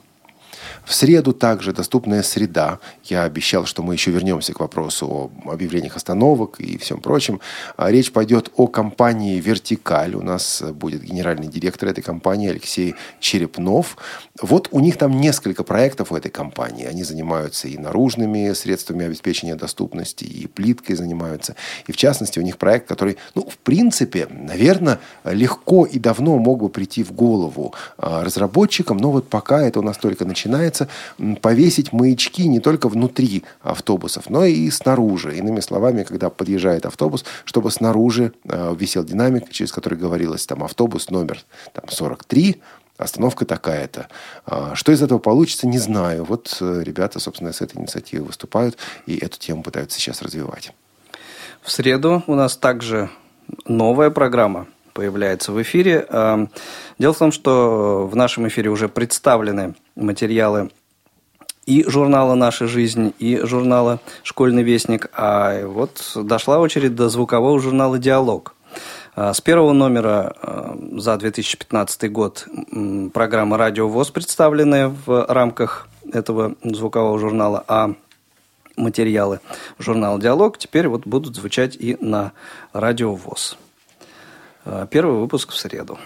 [0.85, 2.78] В среду также доступная среда.
[3.05, 7.41] Я обещал, что мы еще вернемся к вопросу о объявлениях остановок и всем прочем.
[7.76, 10.14] А речь пойдет о компании «Вертикаль».
[10.14, 13.97] У нас будет генеральный директор этой компании Алексей Черепнов.
[14.41, 16.87] Вот у них там несколько проектов у этой компании.
[16.87, 21.57] Они занимаются и наружными средствами обеспечения доступности, и плиткой занимаются.
[21.87, 26.61] И в частности, у них проект, который, ну, в принципе, наверное, легко и давно мог
[26.61, 30.88] бы прийти в голову а, разработчикам, но вот пока это у нас только начинается, начинается
[31.40, 35.36] повесить маячки не только внутри автобусов, но и снаружи.
[35.36, 41.10] Иными словами, когда подъезжает автобус, чтобы снаружи э, висел динамик, через который говорилось там автобус
[41.10, 42.60] номер там, 43,
[42.98, 44.08] остановка такая-то.
[44.46, 46.24] А, что из этого получится, не знаю.
[46.24, 50.72] Вот э, ребята, собственно, с этой инициативой выступают и эту тему пытаются сейчас развивать.
[51.62, 53.10] В среду у нас также
[53.66, 54.66] новая программа
[55.01, 56.05] появляется в эфире.
[56.11, 56.46] А,
[56.98, 60.68] дело в том, что в нашем эфире уже представлены материалы
[61.64, 65.09] и журнала «Наша жизнь», и журнала «Школьный вестник».
[65.14, 68.55] А вот дошла очередь до звукового журнала «Диалог».
[69.16, 72.46] А, с первого номера а, за 2015 год
[73.14, 77.94] программа «Радио ВОЗ» представлены в рамках этого звукового журнала, а
[78.76, 79.40] материалы
[79.78, 82.32] журнала «Диалог» теперь вот будут звучать и на
[82.74, 83.57] «Радио ВОЗ».
[84.72, 85.98] А, первый выпуск в среду.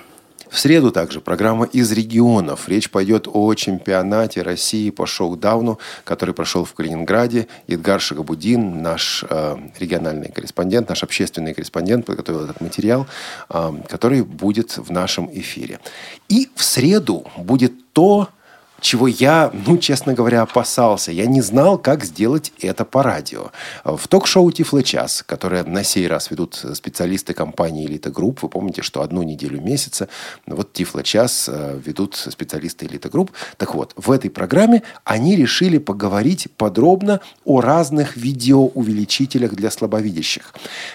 [0.49, 2.67] В среду также программа «Из регионов».
[2.67, 7.47] Речь пойдет о чемпионате России по шоу-дауну, который прошел в Калининграде.
[7.67, 13.07] Идгар Шагабудин, наш э, региональный корреспондент, наш общественный корреспондент, подготовил этот материал,
[13.51, 15.79] э, который будет в нашем эфире.
[16.31, 18.31] И в среду будет то,
[18.85, 21.11] чего я, ну, честно говоря, опасался.
[21.11, 23.51] Я не знал, как сделать это по радио.
[23.83, 28.83] В ток-шоу «Тифло час», которое на сей раз ведут специалисты компании «Элита Групп», вы помните,
[28.83, 30.11] что одну неделю месяца
[30.47, 33.33] вот «Тифло час» э, ведут специалисты «Элита Групп».
[33.57, 40.53] Так вот, в этой программе они решили поговорить подробно о разных видеоувеличителях для слабовидящих.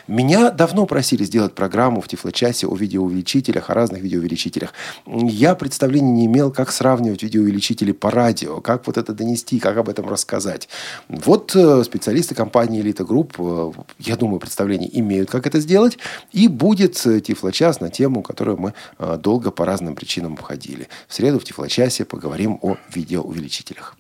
[0.08, 4.74] Меня давно просили сделать программу в Тифлочасе о видеоувеличителях, о разных видеоувеличителях.
[5.08, 9.90] Я представления не имел, как сравнивать видеоувеличители по радио, как вот это донести, как об
[9.90, 10.70] этом рассказать.
[11.08, 15.98] Вот э, специалисты компании «Элита Групп», э, я думаю, представление имеют, как это сделать.
[16.32, 18.74] И будет э, Тифлочас на тему, которую мы
[19.18, 20.88] долго по разным причинам обходили.
[21.08, 23.99] В среду в Тифлочасе поговорим о видеоувеличителях.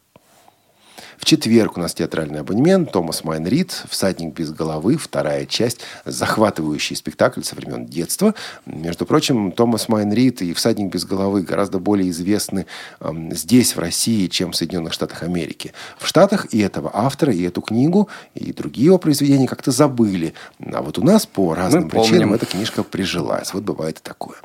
[1.20, 6.95] В четверг у нас театральный абонемент Томас Майн Рид «Всадник без головы», вторая часть, захватывающий
[6.95, 8.34] спектакль со времен детства.
[8.65, 12.67] Между прочим, Томас Майн Рид и «Всадник без головы» гораздо более известны
[13.01, 15.74] э, здесь, в России, чем в Соединенных Штатах Америки.
[15.97, 20.34] В Штатах и этого автора, и эту книгу, и другие его произведения как-то забыли.
[20.72, 22.34] А вот у нас по разным Мы причинам помним.
[22.36, 23.53] эта книжка прижилась.
[23.53, 24.38] Вот бывает и такое.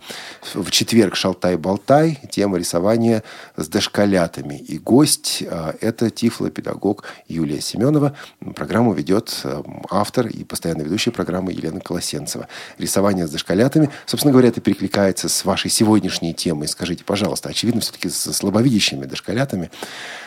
[0.52, 3.22] В четверг «Шалтай-болтай», тема рисования
[3.56, 4.58] с дошколятами.
[4.58, 8.14] И гость э,– это тифлопедагог педагог Юлия Семенова.
[8.54, 12.48] Программу ведет э, автор и постоянно ведущая программы Елена Колосенцева.
[12.78, 13.90] Рисование с дошколятами.
[14.06, 16.68] Собственно говоря, это перекликается с вашей сегодняшней темой.
[16.68, 19.70] Скажите, пожалуйста, очевидно, все-таки с слабовидящими дошколятами.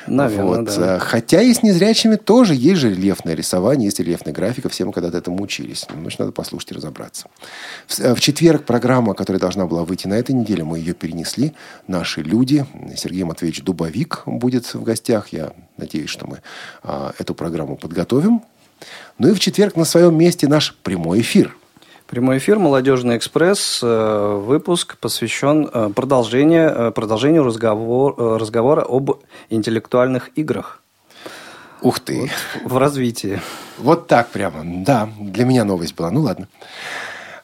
[0.05, 0.65] Наверное, вот.
[0.65, 0.97] да.
[0.97, 4.69] Э, хотя и с незрячими тоже есть же рельефное рисование, есть рельефная графика.
[4.69, 5.85] Все мы когда-то этому учились.
[5.93, 7.27] Ну, значит, надо послушать и разобраться.
[7.88, 11.53] В, э, в четверг программа, которая должна была выйти на этой неделе, мы ее перенесли.
[11.88, 12.65] Наши люди.
[12.95, 15.29] Сергей Матвеевич Дубовик будет в гостях.
[15.29, 16.41] Я надеюсь, что мы
[16.84, 18.43] а, эту программу подготовим.
[19.17, 21.55] Ну и в четверг на своем месте наш прямой эфир–
[22.07, 23.82] Прямой эфир «Молодежный экспресс».
[23.84, 29.19] Э, выпуск посвящен э, продолжению, э, продолжению разговор, разговора об
[29.49, 30.82] интеллектуальных играх.
[31.82, 32.32] Ух ты.
[32.63, 33.41] Вот в развитии.
[33.78, 34.61] Вот так прямо.
[34.63, 36.09] Да, для меня новость была.
[36.09, 36.47] Ну ладно.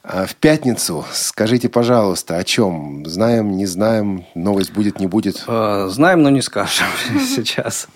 [0.02, 3.04] А в пятницу скажите, пожалуйста, о чем?
[3.04, 5.44] Знаем, не знаем, новость будет, не будет?
[5.46, 6.86] Знаем, но не скажем
[7.20, 7.86] сейчас.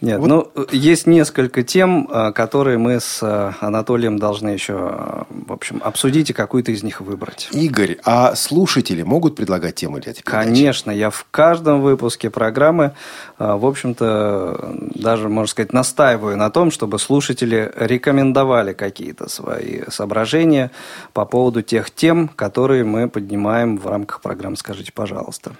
[0.00, 0.26] Нет, вот.
[0.28, 5.80] ну, есть несколько тем, э, которые мы с э, Анатолием должны еще, э, в общем,
[5.82, 7.48] обсудить и какую-то из них выбрать.
[7.52, 10.48] Игорь, а слушатели могут предлагать темы для этой передачи?
[10.48, 12.92] Конечно, я в каждом выпуске программы,
[13.38, 20.70] в общем-то, даже, можно сказать, настаиваю на том, чтобы слушатели рекомендовали какие-то свои соображения
[21.14, 25.52] по поводу тех тем, которые мы поднимаем в рамках программы «Скажите, пожалуйста».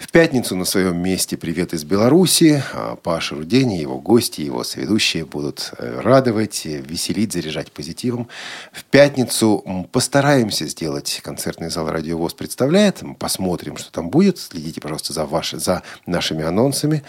[0.00, 2.64] В пятницу на своем месте «Привет из Беларуси».
[2.72, 8.26] А Паша Рудени, его гости, его соведущие будут э, радовать, веселить, заряжать позитивом.
[8.72, 13.02] В пятницу постараемся сделать концертный зал «Радио ВОЗ» представляет.
[13.18, 14.38] Посмотрим, что там будет.
[14.38, 17.04] Следите, пожалуйста, за, ваши, за нашими анонсами.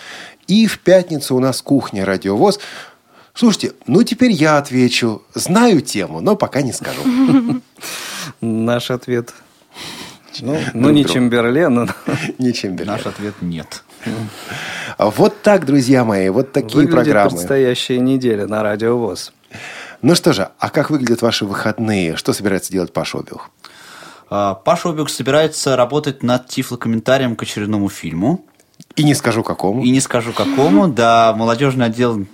[0.48, 2.60] И в пятницу у нас кухня «Радио ВОЗ».
[3.34, 5.22] Слушайте, ну теперь я отвечу.
[5.34, 7.02] Знаю тему, но пока не скажу.
[8.42, 9.34] Наш ответ
[10.40, 11.74] ну, ну не Чемберлен.
[11.74, 11.88] Но...
[12.38, 12.94] Не Чемберлен.
[12.94, 13.84] Наш ответ нет.
[14.98, 17.30] А вот так, друзья мои, вот такие Выглядит программы.
[17.32, 19.34] предстоящая неделя на Радио ВОЗ.
[20.02, 22.16] Ну что же, а как выглядят ваши выходные?
[22.16, 23.52] Что собирается делать Паша Обюх?
[24.30, 28.46] А, Паша Обюх собирается работать над тифлокомментарием к очередному фильму.
[28.96, 29.84] И не скажу какому.
[29.84, 31.34] И не скажу какому, да.
[31.38, 32.26] Молодежный отдел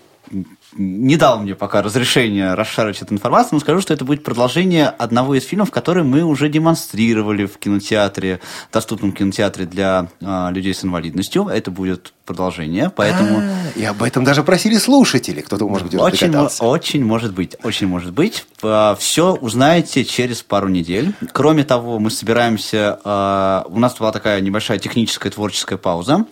[0.74, 5.36] не дал мне пока разрешения расшарить эту информацию, но скажу, что это будет продолжение одного
[5.36, 8.40] из фильмов, который мы уже демонстрировали в кинотеатре,
[8.72, 11.48] доступном кинотеатре для а, людей с инвалидностью.
[11.48, 13.40] Это будет продолжение, поэтому...
[13.40, 17.56] А, и об этом даже просили слушатели, кто-то, может быть, уже очень, очень может быть,
[17.64, 18.46] очень может быть.
[18.62, 21.14] А, Все узнаете через пару недель.
[21.32, 23.00] Кроме того, мы собираемся...
[23.04, 26.26] А, у нас была такая небольшая техническая творческая пауза.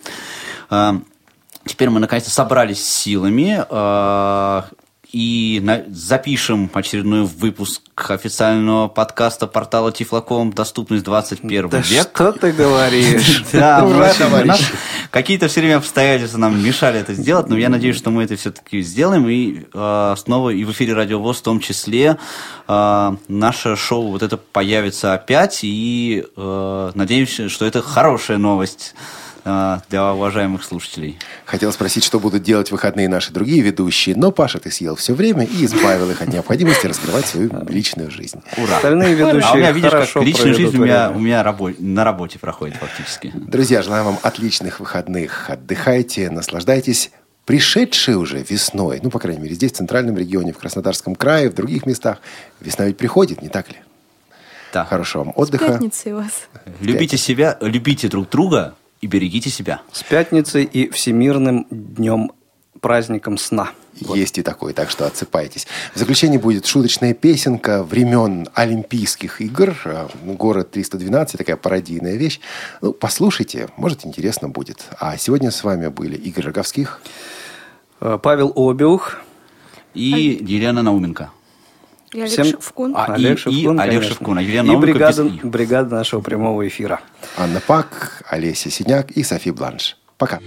[1.66, 4.62] Теперь мы наконец-то собрались с силами э,
[5.12, 12.08] и на, запишем очередной выпуск официального подкаста портала Тифлоком «Доступность 21 да век».
[12.12, 13.42] что ты говоришь?
[13.52, 13.84] Да,
[15.10, 18.80] какие-то все время обстоятельства нам мешали это сделать, но я надеюсь, что мы это все-таки
[18.82, 19.28] сделаем.
[19.28, 22.16] И э, снова и в эфире Радио ВОЗ в том числе
[22.68, 25.60] э, наше шоу вот это появится опять.
[25.62, 31.18] И надеемся, что это хорошая новость а, для уважаемых слушателей.
[31.44, 35.14] Хотел спросить, что будут делать в выходные наши другие ведущие, но Паша, ты съел все
[35.14, 38.40] время и избавил их от необходимости раскрывать свою личную жизнь.
[38.56, 38.76] Ура!
[38.76, 42.02] Остальные ведущие а у меня, видишь, как личная жизнь у меня, у меня рабо- на
[42.02, 43.32] работе проходит фактически.
[43.34, 45.48] Друзья, желаю вам отличных выходных.
[45.48, 47.12] Отдыхайте, наслаждайтесь
[47.44, 51.54] пришедшей уже весной, ну, по крайней мере, здесь, в Центральном регионе, в Краснодарском крае, в
[51.54, 52.18] других местах,
[52.60, 53.76] весна ведь приходит, не так ли?
[54.72, 54.84] Да.
[54.84, 55.80] Хорошего вам отдыха.
[55.92, 56.48] С вас.
[56.80, 58.74] Любите себя, любите друг друга,
[59.06, 59.80] и берегите себя.
[59.92, 62.32] С пятницей и Всемирным днем
[62.80, 63.70] праздником сна.
[64.00, 64.16] Вот.
[64.16, 65.66] Есть и такой, так что отсыпайтесь.
[65.94, 69.74] В заключение будет шуточная песенка времен Олимпийских игр.
[69.84, 72.40] Э, город 312, такая пародийная вещь.
[72.82, 74.84] Ну, послушайте, может, интересно будет.
[74.98, 77.00] А сегодня с вами были Игорь Роговских,
[78.00, 79.18] э, Павел Обиух
[79.94, 81.30] и Елена Науменко.
[82.16, 82.46] И Олег Всем...
[82.46, 82.94] Шевкун.
[82.96, 84.38] А, Олег и, Шевкун, и Олег Шевкун.
[84.38, 87.00] А Елена и бригада, бригада нашего прямого эфира.
[87.36, 89.98] Анна Пак, Олеся Синяк и Софи Бланш.
[90.16, 90.40] Пока.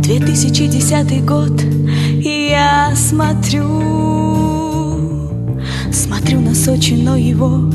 [0.00, 3.66] Две тысячи десятый год, и я смотрю,
[5.92, 7.70] смотрю на Сочи, но его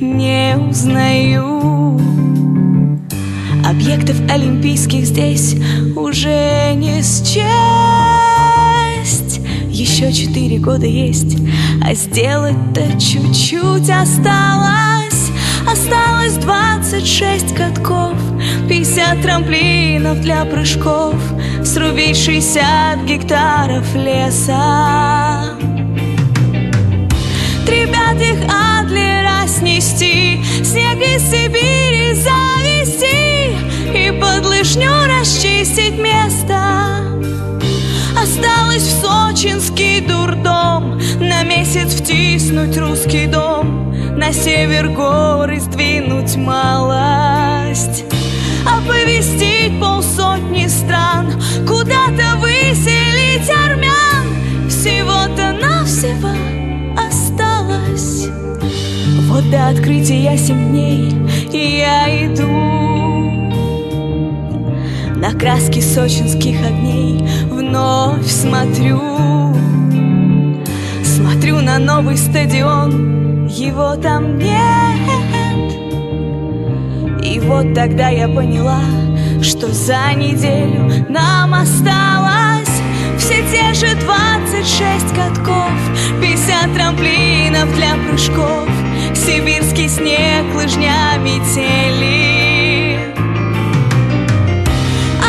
[0.00, 2.00] не узнаю.
[3.64, 5.56] Объектов олимпийских здесь
[5.96, 7.44] уже не счесть.
[9.68, 11.36] Еще четыре года есть,
[11.84, 15.30] а сделать-то чуть-чуть осталось.
[15.70, 18.14] Осталось двадцать шесть катков,
[18.68, 21.16] пятьдесят трамплинов для прыжков,
[21.64, 25.56] срубить шестьдесят гектаров леса.
[27.66, 33.56] Три пятых Адлера снести, снег из Сибири завести
[33.94, 37.16] и под лыжню расчистить место.
[38.26, 48.04] Осталось в сочинский дурдом На месяц втиснуть русский дом На север горы сдвинуть малость
[48.64, 56.35] Оповестить полсотни стран Куда-то выселить армян Всего-то навсего
[59.50, 61.14] до открытия семь дней
[61.52, 62.46] И я иду
[65.16, 67.24] на краски сочинских огней.
[67.50, 69.00] Вновь смотрю
[71.02, 75.00] Смотрю на новый стадион, его там нет.
[77.24, 78.80] И вот тогда я поняла,
[79.42, 82.82] что за неделю нам осталось
[83.18, 85.72] Все те же 26 катков,
[86.20, 88.85] 50 трамплинов для прыжков
[89.16, 92.98] Сибирский снег лыжня метели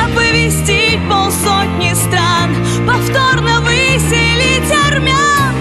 [0.04, 2.54] Оповестить полсотни стран
[2.86, 5.56] Повторно выселить армян.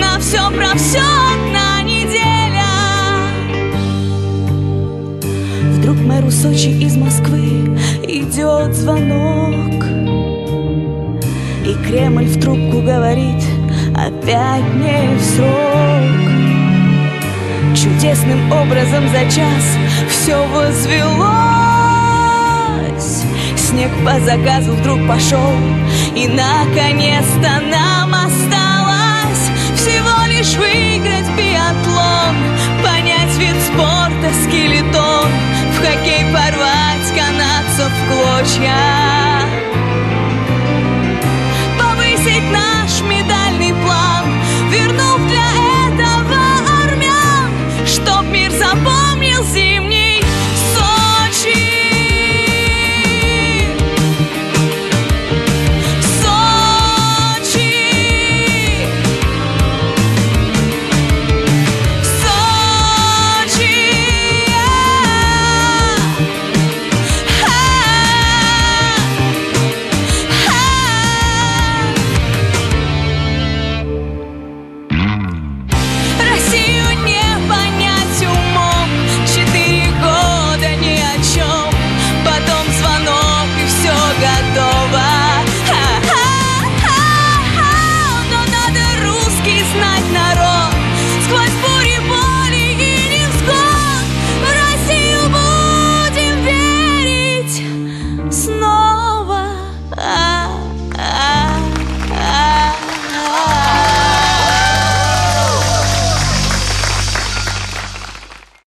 [0.00, 2.66] На все про все одна неделя.
[5.72, 9.82] Вдруг мэру Сочи из Москвы Идет звонок.
[11.66, 13.42] И Кремль в трубку говорит
[13.96, 15.71] Опять не в срок
[17.82, 19.76] Чудесным образом за час
[20.08, 21.32] все возвелось.
[23.56, 25.52] Снег по заказу вдруг пошел
[26.14, 32.36] И наконец-то нам осталось Всего лишь выиграть биатлон
[32.84, 35.28] Понять вид спорта скелетон
[35.72, 39.42] В хоккей порвать канадцев в клочья.
[41.78, 43.61] Повысить наш медальный
[48.58, 50.01] запомнил зимний